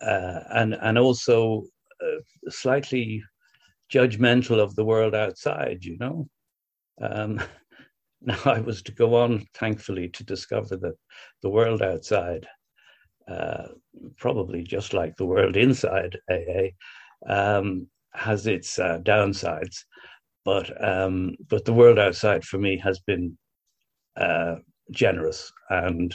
uh, 0.00 0.40
and 0.50 0.74
and 0.74 0.96
also 0.96 1.64
uh, 2.00 2.50
slightly 2.50 3.20
judgmental 3.92 4.58
of 4.60 4.74
the 4.74 4.84
world 4.84 5.14
outside, 5.14 5.84
you 5.84 5.96
know. 5.98 6.28
Um, 7.00 7.40
now 8.22 8.38
I 8.44 8.60
was 8.60 8.82
to 8.82 8.92
go 8.92 9.16
on, 9.16 9.46
thankfully, 9.54 10.08
to 10.10 10.24
discover 10.24 10.76
that 10.76 10.96
the 11.42 11.50
world 11.50 11.82
outside, 11.82 12.46
uh, 13.28 13.68
probably 14.18 14.62
just 14.62 14.94
like 14.94 15.16
the 15.16 15.26
world 15.26 15.56
inside 15.56 16.18
AA, 16.30 16.70
um, 17.28 17.86
has 18.14 18.46
its 18.46 18.78
uh, 18.78 18.98
downsides. 19.02 19.84
But 20.44 20.72
um, 20.82 21.36
but 21.48 21.64
the 21.64 21.72
world 21.72 21.98
outside 21.98 22.44
for 22.44 22.58
me 22.58 22.78
has 22.78 22.98
been 23.00 23.36
uh, 24.16 24.56
generous 24.90 25.52
and 25.68 26.14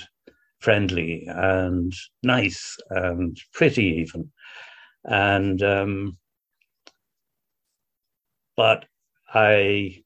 friendly 0.60 1.26
and 1.28 1.94
nice 2.24 2.78
and 2.90 3.38
pretty 3.54 3.86
even, 3.86 4.32
and 5.06 5.62
um, 5.62 6.18
but 8.58 8.86
I 9.34 10.04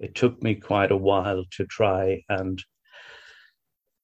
it 0.00 0.14
took 0.14 0.42
me 0.42 0.56
quite 0.56 0.90
a 0.90 0.96
while 0.96 1.44
to 1.52 1.64
try 1.66 2.22
and 2.28 2.62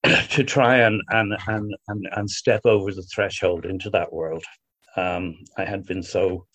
to 0.30 0.44
try 0.44 0.78
and, 0.78 1.02
and 1.10 1.36
and 1.48 1.74
and 1.88 2.08
and 2.12 2.30
step 2.30 2.62
over 2.64 2.92
the 2.92 3.02
threshold 3.02 3.66
into 3.66 3.90
that 3.90 4.12
world. 4.12 4.44
Um, 4.96 5.36
I 5.56 5.64
had 5.64 5.84
been 5.84 6.02
so 6.02 6.46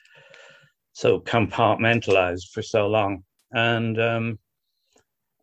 so 0.94 1.20
compartmentalized 1.20 2.52
for 2.54 2.62
so 2.62 2.88
long, 2.88 3.24
and 3.52 4.00
um, 4.00 4.40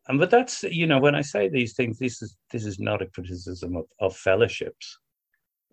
and 0.09 0.19
but 0.19 0.31
that's 0.31 0.63
you 0.63 0.87
know 0.87 0.99
when 0.99 1.15
I 1.15 1.23
say 1.23 1.49
these 1.49 1.75
things, 1.75 1.99
this 1.99 2.23
is 2.23 2.37
this 2.51 2.65
is 2.65 2.79
not 2.81 3.03
a 3.03 3.07
criticism 3.07 3.77
of, 3.77 3.85
of 4.01 4.17
fellowships, 4.17 4.99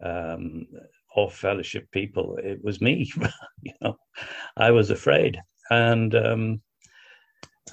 um, 0.04 0.66
of 1.16 1.34
fellowship 1.34 1.90
people. 1.92 2.38
It 2.44 2.64
was 2.64 2.82
me, 2.82 3.10
you 3.62 3.74
know, 3.82 3.98
I 4.58 4.72
was 4.72 4.90
afraid, 4.90 5.40
and 5.70 6.16
um, 6.16 6.62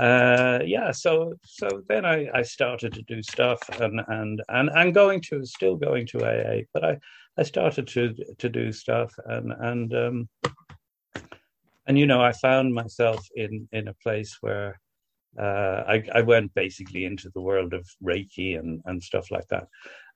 uh, 0.00 0.58
yeah, 0.64 0.90
so 0.90 1.34
so 1.44 1.68
then 1.88 2.04
I, 2.04 2.28
I 2.34 2.42
started 2.42 2.92
to 2.94 3.02
do 3.02 3.22
stuff 3.22 3.60
and 3.80 4.00
and 4.08 4.42
and 4.48 4.70
and 4.74 4.94
going 4.94 5.20
to 5.22 5.44
still 5.44 5.76
going 5.76 6.06
to 6.08 6.24
AA, 6.24 6.62
but 6.72 6.84
I 6.84 6.98
I 7.38 7.44
started 7.44 7.86
to 7.88 8.14
to 8.38 8.48
do 8.48 8.72
stuff 8.72 9.14
and 9.26 9.52
and 9.52 9.94
um, 9.94 10.28
and 11.86 11.98
you 11.98 12.06
know 12.06 12.20
I 12.20 12.32
found 12.32 12.74
myself 12.74 13.24
in 13.36 13.68
in 13.72 13.88
a 13.88 13.94
place 13.94 14.36
where 14.40 14.80
uh, 15.38 15.84
I 15.86 16.02
I 16.12 16.22
went 16.22 16.52
basically 16.54 17.04
into 17.04 17.30
the 17.30 17.42
world 17.42 17.72
of 17.72 17.86
Reiki 18.02 18.58
and 18.58 18.80
and 18.86 19.00
stuff 19.00 19.30
like 19.30 19.46
that, 19.48 19.68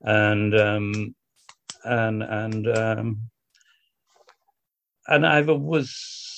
and 0.03 0.59
um, 0.59 1.15
and 1.85 2.23
and 2.25 2.69
um, 2.77 3.21
and 5.07 5.25
I 5.25 5.41
was 5.43 6.38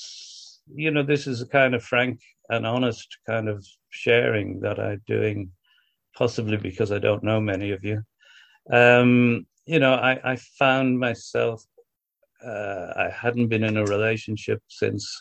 you 0.75 0.91
know 0.91 1.03
this 1.03 1.27
is 1.27 1.43
a 1.43 1.47
kind 1.47 1.75
of 1.75 1.83
frank 1.83 2.21
and 2.49 2.67
honest 2.67 3.19
kind 3.27 3.49
of 3.49 3.65
sharing 3.91 4.61
that 4.61 4.79
I'm 4.79 5.03
doing, 5.07 5.51
possibly 6.17 6.57
because 6.57 6.93
I 6.93 6.99
don't 6.99 7.25
know 7.25 7.41
many 7.41 7.71
of 7.71 7.85
you. 7.85 8.03
Um, 8.73 9.47
you 9.67 9.79
know, 9.79 9.95
I, 9.95 10.33
I 10.33 10.37
found 10.37 10.99
myself 10.99 11.65
uh, 12.45 12.93
I 12.97 13.11
hadn't 13.11 13.49
been 13.49 13.65
in 13.65 13.77
a 13.77 13.85
relationship 13.85 14.63
since 14.69 15.21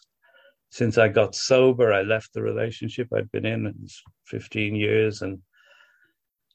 since 0.71 0.97
I 0.97 1.07
got 1.07 1.35
sober. 1.35 1.91
I 1.91 2.03
left 2.03 2.33
the 2.33 2.43
relationship 2.43 3.07
I'd 3.13 3.31
been 3.31 3.45
in 3.45 3.87
15 4.27 4.75
years, 4.75 5.21
and 5.21 5.39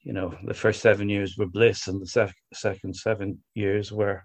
you 0.03 0.13
know, 0.13 0.37
the 0.45 0.55
first 0.55 0.81
seven 0.81 1.09
years 1.09 1.37
were 1.37 1.47
bliss, 1.47 1.89
and 1.89 2.01
the 2.01 2.07
sec- 2.07 2.37
second 2.53 2.95
seven 2.95 3.43
years 3.55 3.91
were 3.91 4.25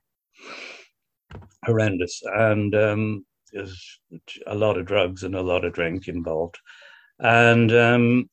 horrendous. 1.66 2.22
And 2.26 2.76
um, 2.76 3.26
there's 3.52 4.00
a 4.48 4.56
lot 4.56 4.78
of 4.78 4.86
drugs 4.86 5.24
and 5.24 5.36
a 5.36 5.42
lot 5.42 5.66
of 5.66 5.74
drink 5.74 6.08
involved, 6.08 6.58
and 7.20 7.72
um, 7.72 8.30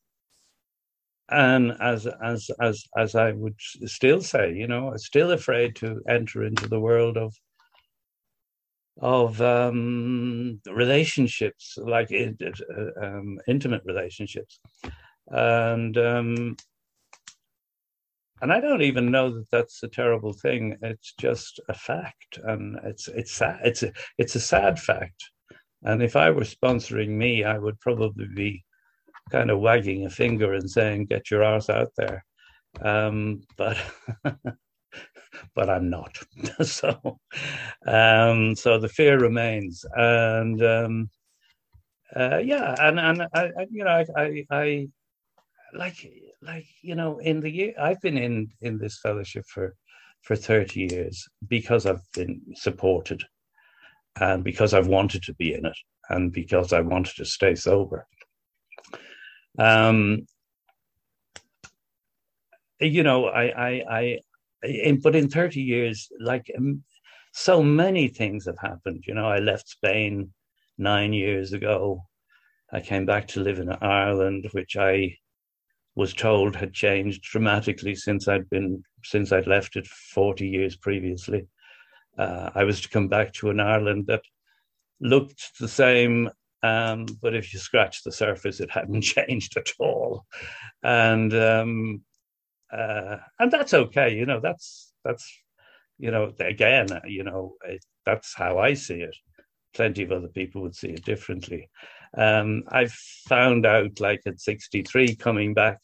and 1.29 1.73
as 1.81 2.07
as 2.23 2.51
as 2.61 2.85
as 2.97 3.15
I 3.15 3.33
would 3.33 3.57
still 3.59 4.21
say, 4.21 4.53
you 4.55 4.67
know, 4.67 4.91
I'm 4.91 4.99
still 4.99 5.33
afraid 5.33 5.77
to 5.77 6.01
enter 6.09 6.45
into 6.45 6.69
the 6.69 6.81
world 6.81 7.17
of 7.17 7.35
of 9.01 9.41
um, 9.43 10.61
relationships, 10.67 11.77
like 11.79 12.11
uh, 12.13 13.05
um, 13.05 13.39
intimate 13.47 13.83
relationships, 13.85 14.59
and 15.29 15.99
um, 15.99 16.57
and 18.43 18.53
I 18.53 18.61
don't 18.61 18.83
even 18.83 19.11
know 19.11 19.31
that 19.31 19.51
that's 19.51 19.83
a 19.83 19.89
terrible 19.89 20.33
thing. 20.33 20.77
It's 20.83 21.15
just 21.19 21.61
a 21.69 21.75
fact, 21.75 22.39
and 22.43 22.79
it's 22.85 23.09
it's 23.09 23.33
sad. 23.33 23.61
It's 23.65 23.83
a, 23.83 23.93
it's 24.19 24.35
a 24.35 24.41
sad 24.41 24.79
fact. 24.79 25.31
And 25.83 26.03
if 26.03 26.17
I 26.17 26.31
were 26.31 26.43
sponsoring 26.43 27.11
me, 27.11 27.45
I 27.45 27.59
would 27.59 27.79
probably 27.81 28.27
be 28.35 28.65
kind 29.31 29.51
of 29.51 29.61
wagging 29.61 30.05
a 30.07 30.11
finger 30.11 30.53
and 30.55 30.71
saying, 30.71 31.07
"Get 31.07 31.31
your 31.31 31.45
arse 31.45 31.71
out 31.71 31.93
there." 31.97 32.25
Um, 32.81 33.43
but 33.57 33.79
but 35.55 35.71
I'm 35.71 35.89
not. 35.91 36.19
so 36.63 37.19
um, 37.87 38.55
so 38.55 38.79
the 38.79 38.89
fear 38.89 39.19
remains, 39.19 39.85
and 39.95 40.63
um, 40.63 41.11
uh, 42.15 42.39
yeah, 42.39 42.75
and 42.79 43.01
and 43.01 43.23
I, 43.23 43.45
I 43.59 43.67
you 43.71 43.85
know 43.85 43.91
I, 43.91 44.07
I, 44.17 44.47
I 44.51 44.89
like 45.75 46.05
like 46.47 46.67
you 46.83 46.95
know 46.95 47.19
in 47.19 47.41
the 47.41 47.51
year 47.51 47.73
i've 47.81 48.01
been 48.01 48.17
in 48.17 48.49
in 48.63 48.79
this 48.79 48.99
fellowship 49.01 49.45
for 49.53 49.75
for 50.23 50.37
30 50.37 50.89
years 50.91 51.27
because 51.49 51.87
i've 51.87 52.03
been 52.15 52.41
supported 52.55 53.23
and 54.21 54.45
because 54.45 54.73
i've 54.73 54.87
wanted 54.87 55.23
to 55.23 55.35
be 55.35 55.55
in 55.55 55.67
it 55.67 55.77
and 56.11 56.33
because 56.33 56.73
i 56.73 56.81
wanted 56.81 57.15
to 57.17 57.25
stay 57.25 57.55
sober. 57.55 58.07
Um 59.59 60.27
you 62.81 63.03
know 63.03 63.27
i 63.27 63.45
i 63.69 63.83
i 63.91 64.19
in, 64.63 65.01
but 65.01 65.17
in 65.17 65.29
30 65.29 65.61
years 65.63 66.09
like 66.21 66.51
um, 66.57 66.83
so 67.33 67.63
many 67.63 68.09
things 68.09 68.47
have 68.47 68.59
happened. 68.59 69.05
You 69.07 69.15
know 69.15 69.29
i 69.29 69.39
left 69.39 69.69
spain 69.69 70.33
nine 70.79 71.13
years 71.13 71.53
ago. 71.53 72.03
I 72.73 72.81
came 72.81 73.07
back 73.07 73.29
to 73.29 73.41
live 73.41 73.59
in 73.61 73.71
ireland 73.71 74.49
which 74.53 74.77
i 74.77 75.17
was 75.97 76.13
told 76.13 76.55
had 76.55 76.75
changed 76.75 77.23
dramatically 77.23 77.95
since 77.95 78.29
I'd 78.29 78.49
been 78.51 78.85
since 79.03 79.33
I'd 79.33 79.47
left 79.47 79.77
it 79.77 79.87
40 79.87 80.47
years 80.47 80.77
previously. 80.77 81.49
Uh, 82.19 82.51
I 82.55 82.65
was 82.65 82.83
to 82.83 82.89
come 82.89 83.09
back 83.09 83.33
to 83.35 83.51
an 83.51 83.61
Ireland 83.61 84.07
that 84.09 84.23
looked 85.01 85.59
the 85.59 85.69
same, 85.69 86.31
um, 86.63 87.07
but 87.23 87.35
if 87.35 87.53
you 87.53 87.59
scratch 87.59 88.03
the 88.03 88.13
surface, 88.13 88.61
it 88.61 88.71
hadn't 88.79 89.03
changed 89.03 89.57
at 89.57 89.71
all, 89.79 90.27
and 90.83 91.35
um, 91.35 92.03
uh, 92.71 93.17
and 93.39 93.51
that's 93.51 93.75
okay. 93.75 94.15
You 94.15 94.27
know, 94.27 94.41
that's 94.41 94.93
that's 95.05 95.27
you 95.99 96.11
know 96.11 96.33
again, 96.41 96.89
you 97.07 97.25
know, 97.25 97.55
it, 97.65 97.85
that's 98.05 98.35
how 98.35 98.59
I 98.59 98.75
see 98.75 99.01
it. 99.01 99.17
Plenty 99.75 100.03
of 100.03 100.13
other 100.13 100.29
people 100.29 100.63
would 100.63 100.75
see 100.75 100.89
it 100.89 101.05
differently. 101.05 101.71
Um, 102.17 102.65
I've 102.69 102.93
found 102.93 103.67
out, 103.67 104.01
like 104.01 104.23
at 104.27 104.41
63, 104.41 105.17
coming 105.17 105.53
back, 105.53 105.81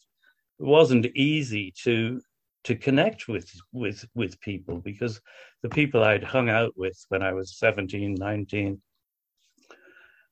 wasn't 0.63 1.05
easy 1.15 1.73
to 1.83 2.21
to 2.63 2.75
connect 2.75 3.27
with 3.27 3.51
with 3.71 4.05
with 4.15 4.39
people 4.39 4.77
because 4.77 5.19
the 5.61 5.69
people 5.69 6.03
I'd 6.03 6.23
hung 6.23 6.49
out 6.49 6.73
with 6.75 6.97
when 7.09 7.21
I 7.21 7.33
was 7.33 7.57
17, 7.57 8.15
19, 8.15 8.81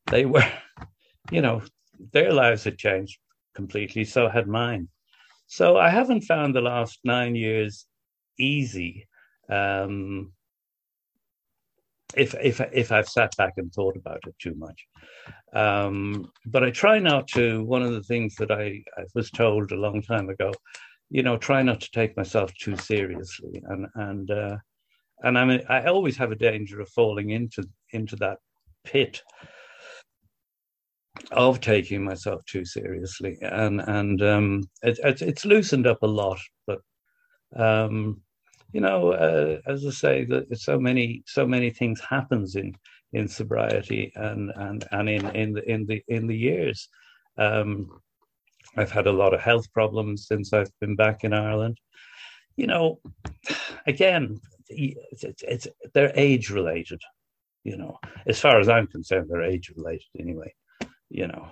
they 0.07 0.25
were, 0.25 0.45
you 1.31 1.41
know, 1.41 1.61
their 2.11 2.33
lives 2.33 2.63
had 2.63 2.77
changed 2.77 3.17
completely. 3.55 4.03
So 4.03 4.27
had 4.29 4.47
mine. 4.47 4.89
So 5.47 5.77
I 5.77 5.89
haven't 5.89 6.21
found 6.21 6.55
the 6.55 6.61
last 6.61 6.99
nine 7.03 7.35
years 7.35 7.85
easy. 8.37 9.07
Um, 9.49 10.33
if 12.15 12.33
if 12.35 12.61
if 12.73 12.91
I've 12.91 13.09
sat 13.09 13.35
back 13.37 13.53
and 13.57 13.71
thought 13.71 13.95
about 13.95 14.21
it 14.27 14.35
too 14.39 14.55
much. 14.55 14.85
Um, 15.53 16.31
but 16.45 16.63
I 16.63 16.71
try 16.71 16.99
not 16.99 17.27
to. 17.29 17.63
One 17.63 17.83
of 17.83 17.93
the 17.93 18.03
things 18.03 18.35
that 18.35 18.51
I, 18.51 18.83
I 18.97 19.03
was 19.13 19.29
told 19.31 19.71
a 19.71 19.75
long 19.75 20.01
time 20.01 20.29
ago, 20.29 20.51
you 21.09 21.23
know, 21.23 21.37
try 21.37 21.61
not 21.61 21.81
to 21.81 21.91
take 21.91 22.15
myself 22.17 22.53
too 22.55 22.75
seriously, 22.77 23.61
and 23.65 23.87
and 23.95 24.31
uh, 24.31 24.57
and 25.23 25.37
I 25.37 25.45
mean, 25.45 25.61
I 25.69 25.85
always 25.85 26.17
have 26.17 26.31
a 26.31 26.35
danger 26.35 26.81
of 26.81 26.89
falling 26.89 27.31
into 27.31 27.63
into 27.91 28.15
that 28.17 28.37
pit 28.83 29.21
of 31.31 31.59
taking 31.59 32.03
myself 32.03 32.43
too 32.45 32.65
seriously, 32.65 33.37
and 33.41 33.81
and 33.81 34.21
um, 34.21 34.63
it, 34.81 34.99
it, 35.03 35.21
it's 35.21 35.45
loosened 35.45 35.87
up 35.87 36.01
a 36.01 36.07
lot, 36.07 36.39
but 36.65 36.79
um, 37.55 38.21
you 38.73 38.81
know, 38.81 39.11
uh, 39.11 39.59
as 39.65 39.85
I 39.85 39.89
say, 39.89 40.25
that 40.25 40.57
so 40.57 40.79
many 40.79 41.23
so 41.25 41.45
many 41.45 41.69
things 41.69 41.99
happens 41.99 42.55
in 42.55 42.75
in 43.13 43.27
sobriety 43.27 44.11
and 44.15 44.51
and 44.55 44.85
and 44.91 45.09
in 45.09 45.25
in 45.35 45.53
the 45.53 45.69
in 45.69 45.85
the 45.85 46.03
in 46.07 46.27
the 46.27 46.37
years. 46.37 46.87
Um, 47.37 48.01
I've 48.77 48.91
had 48.91 49.07
a 49.07 49.11
lot 49.11 49.33
of 49.33 49.41
health 49.41 49.71
problems 49.73 50.27
since 50.27 50.53
I've 50.53 50.71
been 50.79 50.95
back 50.95 51.23
in 51.23 51.33
Ireland. 51.33 51.77
You 52.55 52.67
know, 52.67 52.99
again, 53.85 54.39
it's, 54.69 55.23
it's, 55.23 55.43
it's 55.43 55.67
they're 55.93 56.13
age 56.15 56.49
related. 56.49 57.01
You 57.63 57.77
know, 57.77 57.99
as 58.25 58.39
far 58.39 58.59
as 58.59 58.69
I'm 58.69 58.87
concerned, 58.87 59.27
they're 59.29 59.43
age 59.43 59.71
related 59.75 60.07
anyway. 60.17 60.53
You 61.09 61.27
know, 61.27 61.49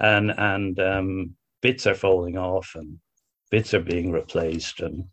and 0.00 0.30
and 0.36 0.78
um, 0.78 1.36
bits 1.62 1.86
are 1.86 1.94
falling 1.94 2.36
off 2.36 2.72
and 2.74 2.98
bits 3.50 3.72
are 3.72 3.80
being 3.80 4.12
replaced 4.12 4.80
and 4.80 5.04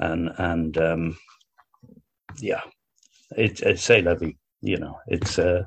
and 0.00 0.30
and 0.38 0.78
um, 0.78 1.18
yeah, 2.38 2.62
it's 3.36 3.60
it's 3.60 3.82
say 3.82 4.02
levy. 4.02 4.38
You 4.60 4.78
know, 4.78 4.98
it's 5.06 5.38
uh, 5.38 5.64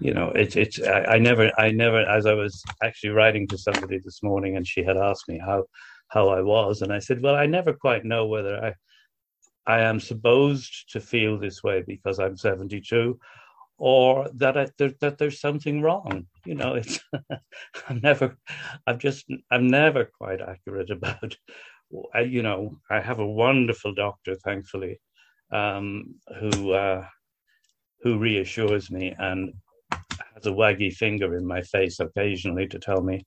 you 0.00 0.14
know, 0.14 0.30
it's 0.34 0.56
it's. 0.56 0.82
I, 0.82 1.04
I 1.04 1.18
never, 1.18 1.50
I 1.58 1.70
never. 1.70 2.00
As 2.00 2.26
I 2.26 2.34
was 2.34 2.62
actually 2.82 3.10
writing 3.10 3.46
to 3.48 3.58
somebody 3.58 3.98
this 3.98 4.22
morning, 4.22 4.56
and 4.56 4.66
she 4.66 4.82
had 4.82 4.96
asked 4.96 5.28
me 5.28 5.38
how 5.38 5.64
how 6.08 6.28
I 6.28 6.42
was, 6.42 6.82
and 6.82 6.92
I 6.92 6.98
said, 6.98 7.22
well, 7.22 7.34
I 7.34 7.46
never 7.46 7.72
quite 7.72 8.04
know 8.04 8.26
whether 8.26 8.62
I 8.62 8.74
I 9.66 9.80
am 9.80 10.00
supposed 10.00 10.92
to 10.92 11.00
feel 11.00 11.38
this 11.38 11.62
way 11.62 11.82
because 11.86 12.18
I'm 12.18 12.36
72, 12.36 13.18
or 13.78 14.28
that 14.34 14.56
I, 14.56 14.68
there, 14.78 14.92
that 15.00 15.18
there's 15.18 15.40
something 15.40 15.80
wrong. 15.80 16.26
You 16.44 16.54
know, 16.54 16.74
it's 16.74 17.00
I'm 17.88 18.00
never, 18.02 18.36
I'm 18.86 18.98
just, 18.98 19.26
I'm 19.50 19.68
never 19.68 20.10
quite 20.18 20.40
accurate 20.40 20.90
about 20.98 21.36
you 22.26 22.42
know, 22.42 22.78
I 22.90 23.00
have 23.00 23.18
a 23.18 23.26
wonderful 23.26 23.94
doctor, 23.94 24.34
thankfully, 24.36 25.00
um, 25.50 26.14
who 26.40 26.72
uh, 26.72 27.06
who 28.02 28.18
reassures 28.18 28.90
me 28.90 29.14
and 29.18 29.52
has 30.34 30.46
a 30.46 30.50
waggy 30.50 30.92
finger 30.92 31.36
in 31.36 31.46
my 31.46 31.62
face 31.62 32.00
occasionally 32.00 32.66
to 32.68 32.78
tell 32.78 33.02
me 33.02 33.24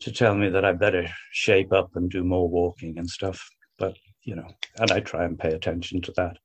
to 0.00 0.12
tell 0.12 0.34
me 0.34 0.48
that 0.50 0.64
I 0.64 0.72
better 0.72 1.06
shape 1.32 1.72
up 1.72 1.90
and 1.96 2.10
do 2.10 2.24
more 2.24 2.48
walking 2.48 2.98
and 2.98 3.08
stuff. 3.08 3.48
But 3.78 3.96
you 4.22 4.36
know, 4.36 4.48
and 4.78 4.90
I 4.90 5.00
try 5.00 5.24
and 5.24 5.38
pay 5.38 5.52
attention 5.52 6.00
to 6.02 6.12
that. 6.16 6.36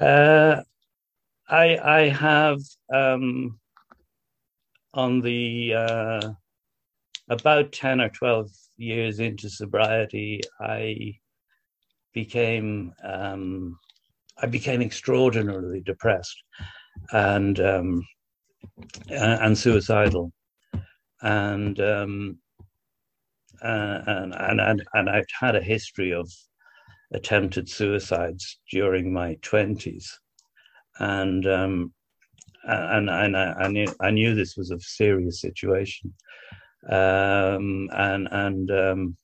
Uh, 0.00 0.62
I 1.48 1.78
I 1.78 2.08
have 2.08 2.58
um, 2.92 3.58
on 4.94 5.20
the 5.20 5.74
uh, 5.74 6.32
about 7.28 7.72
ten 7.72 8.00
or 8.00 8.08
twelve 8.08 8.50
years 8.76 9.20
into 9.20 9.48
sobriety, 9.50 10.40
I 10.60 11.18
became 12.14 12.92
um, 13.04 13.78
I 14.40 14.46
became 14.46 14.82
extraordinarily 14.82 15.80
depressed 15.80 16.42
and 17.12 17.58
um, 17.60 18.06
and 19.10 19.56
suicidal, 19.56 20.32
and 21.22 21.78
um, 21.80 22.38
and 23.62 24.34
and 24.34 24.60
and 24.60 24.82
and 24.94 25.10
I've 25.10 25.26
had 25.38 25.56
a 25.56 25.62
history 25.62 26.12
of 26.12 26.30
attempted 27.12 27.68
suicides 27.68 28.58
during 28.70 29.12
my 29.12 29.36
twenties, 29.42 30.18
and 30.98 31.46
um, 31.46 31.92
and 32.64 33.08
and 33.08 33.36
I, 33.36 33.52
I, 33.52 33.68
knew 33.68 33.86
I 34.00 34.10
knew 34.10 34.34
this 34.34 34.56
was 34.56 34.70
a 34.70 34.80
serious 34.80 35.40
situation, 35.40 36.14
um, 36.88 37.88
and 37.92 38.28
and 38.30 38.70
um, 38.70 39.16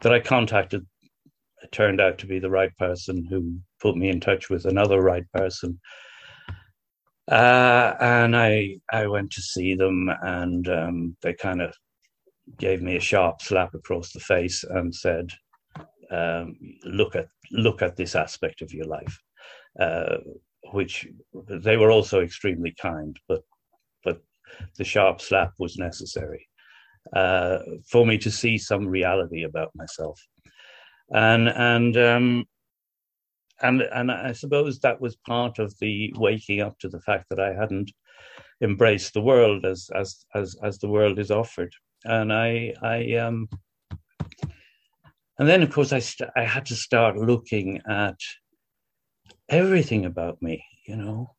that 0.00 0.12
I 0.12 0.20
contacted 0.20 0.86
turned 1.72 2.00
out 2.00 2.18
to 2.18 2.26
be 2.26 2.38
the 2.38 2.50
right 2.50 2.76
person 2.76 3.24
who 3.24 3.58
put 3.80 3.96
me 3.96 4.08
in 4.08 4.20
touch 4.20 4.50
with 4.50 4.66
another 4.66 5.00
right 5.00 5.24
person. 5.32 5.80
Uh, 7.30 7.94
and 8.00 8.36
I 8.36 8.76
I 8.92 9.06
went 9.06 9.30
to 9.32 9.40
see 9.40 9.74
them, 9.74 10.10
and 10.22 10.68
um, 10.68 11.16
they 11.22 11.32
kind 11.32 11.62
of 11.62 11.74
gave 12.58 12.82
me 12.82 12.96
a 12.96 13.00
sharp 13.00 13.40
slap 13.40 13.74
across 13.74 14.12
the 14.12 14.20
face 14.20 14.64
and 14.64 14.94
said, 14.94 15.30
um, 16.10 16.56
"Look 16.84 17.16
at 17.16 17.28
look 17.50 17.80
at 17.82 17.96
this 17.96 18.14
aspect 18.14 18.60
of 18.60 18.72
your 18.74 18.86
life," 18.86 19.18
uh, 19.80 20.18
which 20.72 21.06
they 21.48 21.78
were 21.78 21.90
also 21.90 22.20
extremely 22.20 22.74
kind, 22.78 23.18
but 23.26 23.42
but 24.02 24.20
the 24.76 24.84
sharp 24.84 25.22
slap 25.22 25.52
was 25.58 25.78
necessary 25.78 26.46
uh, 27.12 27.58
for 27.88 28.06
me 28.06 28.18
to 28.18 28.30
see 28.30 28.58
some 28.58 28.86
reality 28.86 29.44
about 29.44 29.70
myself. 29.74 30.20
And 31.10 31.48
and 31.48 31.96
um, 31.96 32.46
and 33.62 33.82
and 33.82 34.10
I 34.10 34.32
suppose 34.32 34.80
that 34.80 35.00
was 35.00 35.16
part 35.16 35.58
of 35.58 35.74
the 35.80 36.12
waking 36.16 36.60
up 36.60 36.78
to 36.80 36.88
the 36.88 37.00
fact 37.00 37.26
that 37.30 37.40
I 37.40 37.52
hadn't 37.54 37.92
embraced 38.62 39.14
the 39.14 39.20
world 39.20 39.64
as 39.64 39.90
as 39.94 40.24
as 40.34 40.56
as 40.62 40.78
the 40.78 40.88
world 40.88 41.18
is 41.18 41.30
offered, 41.30 41.72
and 42.04 42.32
I 42.32 42.74
I 42.82 43.16
um 43.16 43.48
and 45.38 45.48
then 45.48 45.62
of 45.62 45.70
course 45.70 45.92
I 45.92 45.98
st- 45.98 46.30
I 46.36 46.44
had 46.44 46.66
to 46.66 46.74
start 46.74 47.16
looking 47.16 47.80
at 47.88 48.18
everything 49.48 50.04
about 50.04 50.40
me, 50.42 50.64
you 50.86 50.96
know. 50.96 51.34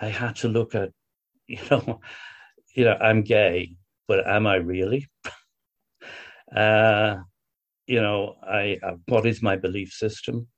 I 0.00 0.08
had 0.08 0.36
to 0.36 0.48
look 0.48 0.74
at, 0.74 0.90
you 1.46 1.58
know, 1.70 2.00
you 2.74 2.84
know, 2.84 2.96
I'm 3.00 3.22
gay, 3.22 3.76
but 4.08 4.26
am 4.26 4.46
I 4.46 4.56
really? 4.56 5.08
uh, 6.56 7.16
you 7.86 8.00
know, 8.00 8.36
I 8.42 8.78
uh, 8.82 8.96
what 9.06 9.26
is 9.26 9.42
my 9.42 9.56
belief 9.56 9.92
system? 9.92 10.48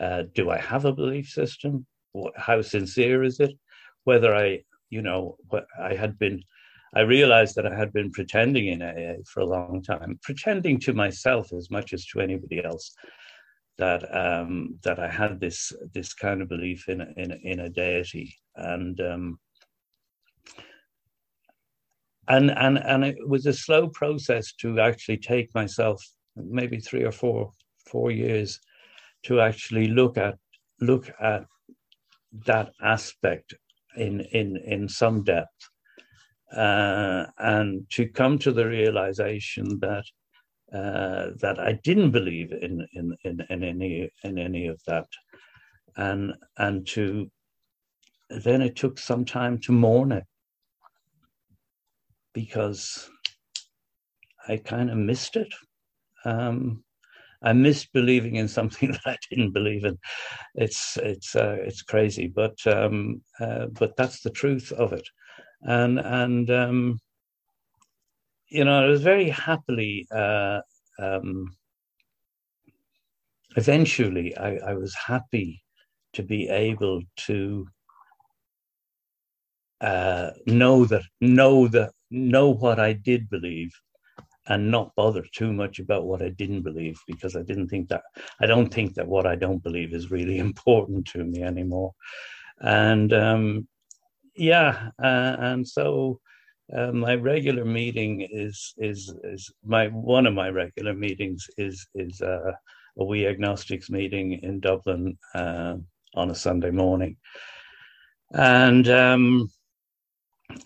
Uh, 0.00 0.24
do 0.34 0.50
I 0.50 0.58
have 0.58 0.84
a 0.84 0.92
belief 0.92 1.28
system? 1.28 1.86
What, 2.12 2.34
how 2.36 2.62
sincere 2.62 3.22
is 3.22 3.40
it? 3.40 3.52
Whether 4.04 4.34
I, 4.34 4.62
you 4.90 5.02
know, 5.02 5.36
I 5.80 5.94
had 5.94 6.18
been, 6.18 6.42
I 6.94 7.00
realized 7.00 7.54
that 7.56 7.66
I 7.66 7.74
had 7.74 7.92
been 7.92 8.10
pretending 8.10 8.66
in 8.66 8.82
AA 8.82 9.22
for 9.32 9.40
a 9.40 9.46
long 9.46 9.82
time, 9.82 10.18
pretending 10.22 10.80
to 10.80 10.92
myself 10.92 11.52
as 11.52 11.70
much 11.70 11.92
as 11.92 12.04
to 12.06 12.20
anybody 12.20 12.62
else 12.64 12.94
that 13.78 14.02
um, 14.14 14.78
that 14.84 14.98
I 14.98 15.08
had 15.08 15.40
this 15.40 15.72
this 15.94 16.14
kind 16.14 16.42
of 16.42 16.48
belief 16.48 16.88
in 16.88 17.00
in 17.16 17.32
in 17.42 17.60
a 17.60 17.70
deity, 17.70 18.36
and 18.56 19.00
um, 19.00 19.38
and 22.28 22.50
and 22.50 22.78
and 22.78 23.04
it 23.04 23.16
was 23.26 23.46
a 23.46 23.52
slow 23.52 23.88
process 23.88 24.52
to 24.54 24.80
actually 24.80 25.16
take 25.16 25.54
myself 25.54 26.02
maybe 26.36 26.78
three 26.78 27.02
or 27.02 27.12
four 27.12 27.50
four 27.86 28.10
years 28.10 28.60
to 29.24 29.40
actually 29.40 29.88
look 29.88 30.16
at 30.16 30.36
look 30.80 31.10
at 31.20 31.44
that 32.46 32.72
aspect 32.82 33.54
in 33.96 34.20
in 34.32 34.56
in 34.64 34.88
some 34.88 35.22
depth. 35.24 35.48
Uh, 36.54 37.24
and 37.38 37.88
to 37.88 38.06
come 38.06 38.38
to 38.38 38.52
the 38.52 38.66
realization 38.66 39.78
that 39.80 40.04
uh, 40.72 41.30
that 41.40 41.58
I 41.58 41.78
didn't 41.82 42.10
believe 42.10 42.52
in, 42.52 42.86
in 42.92 43.16
in 43.24 43.40
in 43.48 43.64
any 43.64 44.10
in 44.22 44.38
any 44.38 44.66
of 44.66 44.80
that. 44.86 45.06
And 45.96 46.34
and 46.58 46.86
to 46.88 47.30
then 48.28 48.62
it 48.62 48.76
took 48.76 48.98
some 48.98 49.24
time 49.24 49.58
to 49.58 49.72
mourn 49.72 50.12
it 50.12 50.24
because 52.32 53.10
I 54.48 54.56
kind 54.56 54.90
of 54.90 54.96
missed 54.96 55.36
it 55.36 55.52
um, 56.24 56.82
I 57.42 57.52
missed 57.52 57.92
believing 57.92 58.36
in 58.36 58.48
something 58.48 58.92
that 59.04 59.06
I 59.06 59.16
didn't 59.30 59.52
believe 59.52 59.84
in. 59.84 59.98
It's 60.54 60.96
it's 60.96 61.34
uh, 61.34 61.56
it's 61.60 61.82
crazy, 61.82 62.28
but 62.28 62.56
um, 62.66 63.22
uh, 63.40 63.66
but 63.66 63.96
that's 63.96 64.20
the 64.20 64.30
truth 64.30 64.72
of 64.72 64.92
it, 64.92 65.08
and 65.62 65.98
and 65.98 66.50
um, 66.50 66.98
you 68.48 68.64
know 68.64 68.84
I 68.84 68.86
was 68.86 69.02
very 69.02 69.28
happily. 69.28 70.06
Uh, 70.14 70.60
um, 70.98 71.56
eventually, 73.56 74.36
I, 74.36 74.56
I 74.56 74.74
was 74.74 74.94
happy 74.94 75.62
to 76.12 76.22
be 76.22 76.48
able 76.48 77.02
to 77.16 77.66
uh, 79.80 80.30
know 80.46 80.84
that 80.84 81.02
know 81.20 81.66
that 81.68 81.90
know 82.12 82.50
what 82.50 82.78
I 82.78 82.92
did 82.92 83.28
believe 83.28 83.72
and 84.48 84.70
not 84.70 84.94
bother 84.96 85.24
too 85.32 85.52
much 85.52 85.78
about 85.78 86.04
what 86.04 86.22
I 86.22 86.28
didn't 86.28 86.62
believe 86.62 86.98
because 87.06 87.36
I 87.36 87.42
didn't 87.42 87.68
think 87.68 87.88
that 87.88 88.02
I 88.40 88.46
don't 88.46 88.72
think 88.72 88.94
that 88.94 89.06
what 89.06 89.26
I 89.26 89.36
don't 89.36 89.62
believe 89.62 89.92
is 89.94 90.10
really 90.10 90.38
important 90.48 91.06
to 91.08 91.24
me 91.24 91.42
anymore. 91.42 91.92
And 92.60 93.12
um, 93.12 93.68
yeah, 94.36 94.90
uh, 95.02 95.36
and 95.38 95.66
so 95.66 96.20
uh, 96.74 96.92
my 96.92 97.14
regular 97.14 97.64
meeting 97.64 98.26
is 98.30 98.74
is 98.78 99.12
is 99.24 99.52
my 99.64 99.88
one 99.88 100.26
of 100.26 100.34
my 100.34 100.48
regular 100.48 100.94
meetings 100.94 101.46
is 101.58 101.86
is 101.94 102.20
uh, 102.20 102.52
a 102.98 103.04
we 103.04 103.26
agnostics 103.26 103.90
meeting 103.90 104.32
in 104.42 104.60
Dublin 104.60 105.18
uh, 105.34 105.76
on 106.14 106.30
a 106.30 106.34
Sunday 106.34 106.70
morning, 106.70 107.16
and 108.32 108.88
um, 108.88 109.50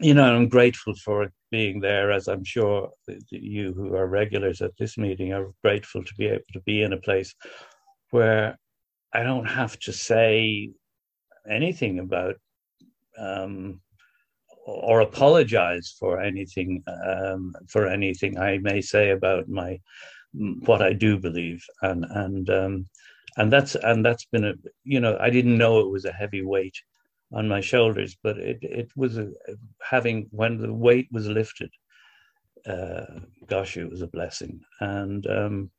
you 0.01 0.15
know 0.15 0.25
I'm 0.25 0.49
grateful 0.49 0.95
for 1.05 1.29
being 1.51 1.81
there, 1.81 2.11
as 2.13 2.29
I'm 2.29 2.45
sure 2.45 2.91
you 3.31 3.73
who 3.75 3.95
are 3.95 4.07
regulars 4.07 4.61
at 4.61 4.77
this 4.79 4.99
meeting 4.99 5.33
are 5.33 5.53
grateful 5.63 6.05
to 6.05 6.15
be 6.17 6.27
able 6.27 6.45
to 6.53 6.61
be 6.61 6.83
in 6.83 6.93
a 6.93 6.99
place 6.99 7.35
where 8.11 8.59
I 9.13 9.23
don't 9.23 9.47
have 9.47 9.79
to 9.81 9.93
say 9.93 10.71
anything 11.49 11.99
about 12.01 12.37
um, 13.19 13.81
or 14.67 15.01
apologize 15.01 15.95
for 15.99 16.21
anything 16.21 16.83
um, 17.05 17.55
for 17.69 17.87
anything 17.87 18.39
I 18.39 18.59
may 18.59 18.81
say 18.81 19.11
about 19.11 19.49
my 19.49 19.79
what 20.33 20.83
I 20.83 20.93
do 20.93 21.19
believe, 21.19 21.65
and 21.83 22.05
and 22.11 22.51
um, 22.51 22.87
and 23.37 23.53
that's 23.53 23.75
and 23.77 24.05
that's 24.05 24.27
been 24.27 24.45
a 24.45 24.55
you 24.85 25.01
know 25.01 25.17
I 25.21 25.31
didn't 25.31 25.59
know 25.59 25.81
it 25.81 25.91
was 25.91 26.05
a 26.05 26.13
heavy 26.13 26.43
weight 26.43 26.77
on 27.33 27.49
my 27.49 27.61
shoulders, 27.61 28.17
but 28.23 28.39
it, 28.39 28.59
it 28.63 28.91
was 28.97 29.19
a, 29.19 29.31
having 29.83 30.29
when 30.31 30.59
the 30.59 30.73
weight 30.73 31.09
was 31.11 31.27
lifted. 31.27 31.71
Uh, 32.67 33.21
gosh, 33.47 33.77
it 33.77 33.89
was 33.89 34.03
a 34.03 34.09
blessing, 34.09 34.61
and 34.81 35.27
um, 35.29 35.71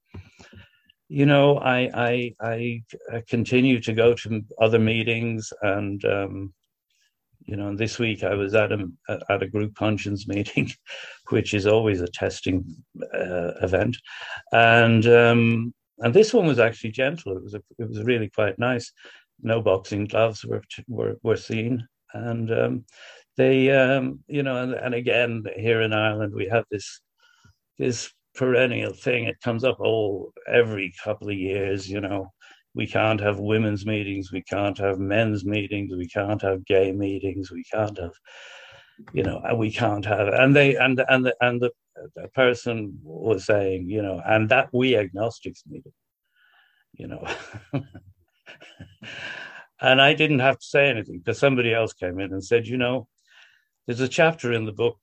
you 1.10 1.26
know, 1.26 1.58
I, 1.58 1.90
I, 1.94 2.34
I 2.42 2.84
I 3.12 3.24
continue 3.28 3.80
to 3.82 3.94
go 3.94 4.14
to 4.14 4.46
other 4.60 4.80
meetings, 4.80 5.52
and 5.62 6.04
um, 6.06 6.54
you 7.46 7.56
know, 7.56 7.76
this 7.76 8.00
week 8.00 8.24
I 8.24 8.36
was 8.36 8.56
at 8.56 8.72
a 8.72 8.88
at 9.30 9.44
a 9.44 9.48
group 9.48 9.76
conscience 9.76 10.28
meeting, 10.30 10.72
which 11.30 11.54
is 11.54 11.68
always 11.68 12.02
a 12.02 12.08
testing 12.08 12.66
uh, 13.14 13.52
event, 13.62 13.98
and 14.54 15.06
um, 15.08 15.74
and 16.00 16.14
this 16.14 16.34
one 16.34 16.46
was 16.46 16.60
actually 16.60 16.92
gentle. 16.92 17.36
It 17.36 17.44
was 17.44 17.54
a, 17.54 17.64
it 17.80 17.90
was 17.90 18.04
really 18.04 18.30
quite 18.30 18.60
nice 18.60 18.92
no 19.42 19.62
boxing 19.62 20.06
gloves 20.06 20.46
were 20.46 20.64
were, 20.88 21.18
were 21.24 21.38
seen, 21.38 21.88
and 22.14 22.52
um, 22.52 22.86
they, 23.38 23.70
um, 23.72 24.20
you 24.28 24.44
know, 24.44 24.58
and, 24.58 24.74
and 24.74 24.96
again 24.96 25.44
here 25.56 25.82
in 25.82 25.94
Ireland 25.94 26.34
we 26.34 26.48
have 26.48 26.66
this 26.72 27.02
this 27.78 28.12
perennial 28.36 28.94
thing. 28.94 29.26
It 29.26 29.42
comes 29.42 29.64
up 29.64 29.80
all 29.80 30.34
every 30.48 30.94
couple 31.04 31.30
of 31.30 31.36
years. 31.36 31.90
You 31.90 32.02
know, 32.02 32.32
we 32.78 32.88
can't 32.88 33.20
have 33.20 33.40
women's 33.40 33.86
meetings, 33.86 34.32
we 34.32 34.44
can't 34.44 34.78
have 34.78 35.00
men's 35.00 35.44
meetings, 35.44 35.94
we 35.96 36.08
can't 36.08 36.42
have 36.44 36.66
gay 36.66 36.92
meetings, 36.92 37.52
we 37.52 37.64
can't 37.64 37.98
have, 37.98 38.14
you 39.14 39.24
know, 39.24 39.42
we 39.56 39.72
can't 39.72 40.06
have. 40.06 40.28
And 40.28 40.56
they 40.56 40.76
and 40.76 41.04
and 41.10 41.26
the 41.26 41.36
and 41.42 41.60
the, 41.60 41.72
the 42.16 42.28
person 42.30 43.00
was 43.04 43.46
saying, 43.46 43.90
you 43.90 44.02
know, 44.02 44.22
and 44.26 44.48
that 44.50 44.70
we 44.72 44.96
agnostics 44.96 45.64
meeting, 45.68 45.94
you 46.94 47.08
know. 47.08 47.28
and 49.82 50.02
I 50.02 50.14
didn't 50.14 50.40
have 50.40 50.60
to 50.60 50.66
say 50.66 50.90
anything 50.90 51.20
because 51.20 51.40
somebody 51.40 51.74
else 51.74 51.94
came 51.94 52.20
in 52.20 52.34
and 52.34 52.44
said, 52.44 52.68
you 52.68 52.78
know, 52.78 53.08
there's 53.86 54.02
a 54.02 54.08
chapter 54.08 54.54
in 54.54 54.66
the 54.66 54.72
book 54.72 54.98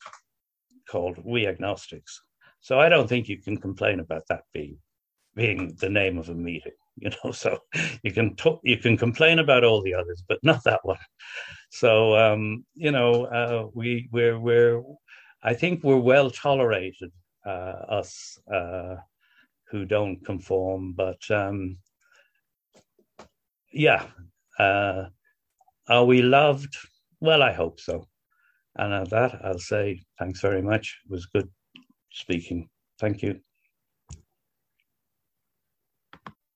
called 0.89 1.19
We 1.25 1.47
Agnostics. 1.47 2.21
So 2.61 2.81
I 2.81 2.89
don't 2.89 3.09
think 3.09 3.29
you 3.29 3.41
can 3.41 3.57
complain 3.57 4.01
about 4.01 4.25
that 4.29 4.43
being 4.53 4.79
being 5.35 5.77
the 5.81 5.91
name 5.91 6.17
of 6.17 6.29
a 6.29 6.35
meeting, 6.35 6.73
you 6.97 7.11
know. 7.11 7.33
So 7.33 7.59
you 8.03 8.13
can 8.13 8.37
talk, 8.37 8.61
you 8.63 8.77
can 8.77 8.97
complain 8.97 9.39
about 9.39 9.65
all 9.65 9.83
the 9.83 9.95
others, 9.95 10.23
but 10.29 10.39
not 10.43 10.65
that 10.65 10.81
one. 10.83 10.99
So 11.71 12.17
um, 12.17 12.65
you 12.75 12.91
know, 12.91 13.25
uh, 13.25 13.69
we 13.75 14.09
we're 14.13 14.39
we're 14.39 14.83
I 15.43 15.55
think 15.55 15.85
we're 15.85 15.99
well 15.99 16.31
tolerated, 16.31 17.13
uh, 17.45 17.77
us 18.01 18.39
uh, 18.53 18.97
who 19.71 19.85
don't 19.85 20.25
conform, 20.25 20.95
but 20.95 21.21
um, 21.31 21.77
yeah, 23.75 24.07
uh, 24.59 25.07
are 25.89 26.05
we 26.05 26.23
loved? 26.23 26.77
Well, 27.21 27.43
I 27.43 27.53
hope 27.53 27.81
so. 27.81 28.09
And 28.77 28.93
at 28.95 29.11
that, 29.11 29.41
I'll 29.45 29.59
say 29.59 30.01
thanks 30.19 30.41
very 30.41 30.63
much. 30.63 31.01
It 31.05 31.11
was 31.13 31.27
good 31.27 31.49
speaking. 32.13 32.69
Thank 33.01 33.23
you. 33.23 33.41